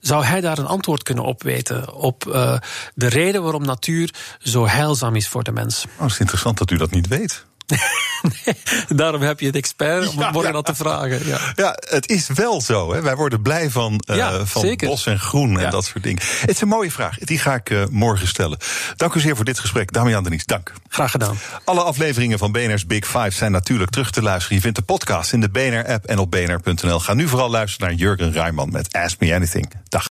[0.00, 1.94] Zou hij daar een antwoord kunnen op weten?
[1.94, 2.58] Op uh,
[2.94, 5.86] de reden waarom natuur zo heilzaam is voor de mens?
[5.96, 7.44] Het is interessant dat u dat niet weet.
[9.02, 10.62] daarom heb je het expert om het morgen ja.
[10.62, 11.26] te vragen.
[11.26, 11.38] Ja.
[11.54, 12.92] ja, het is wel zo.
[12.92, 13.02] Hè.
[13.02, 16.22] Wij worden blij van, uh, van bos en groen en dat soort dingen.
[16.40, 17.18] Het is een mooie vraag.
[17.18, 18.58] Die ga ik uh, morgen stellen.
[18.96, 19.92] Dank u zeer voor dit gesprek.
[19.92, 20.72] Damian Denies, dank.
[20.88, 21.38] Graag gedaan.
[21.64, 24.56] Alle afleveringen van BNR's Big Five zijn natuurlijk terug te luisteren.
[24.56, 27.00] Je vindt de podcast in de BNR-app en op bnr.nl.
[27.00, 29.72] Ga nu vooral luisteren naar Jurgen Rijman met Ask Me Anything.
[29.88, 30.11] Dag.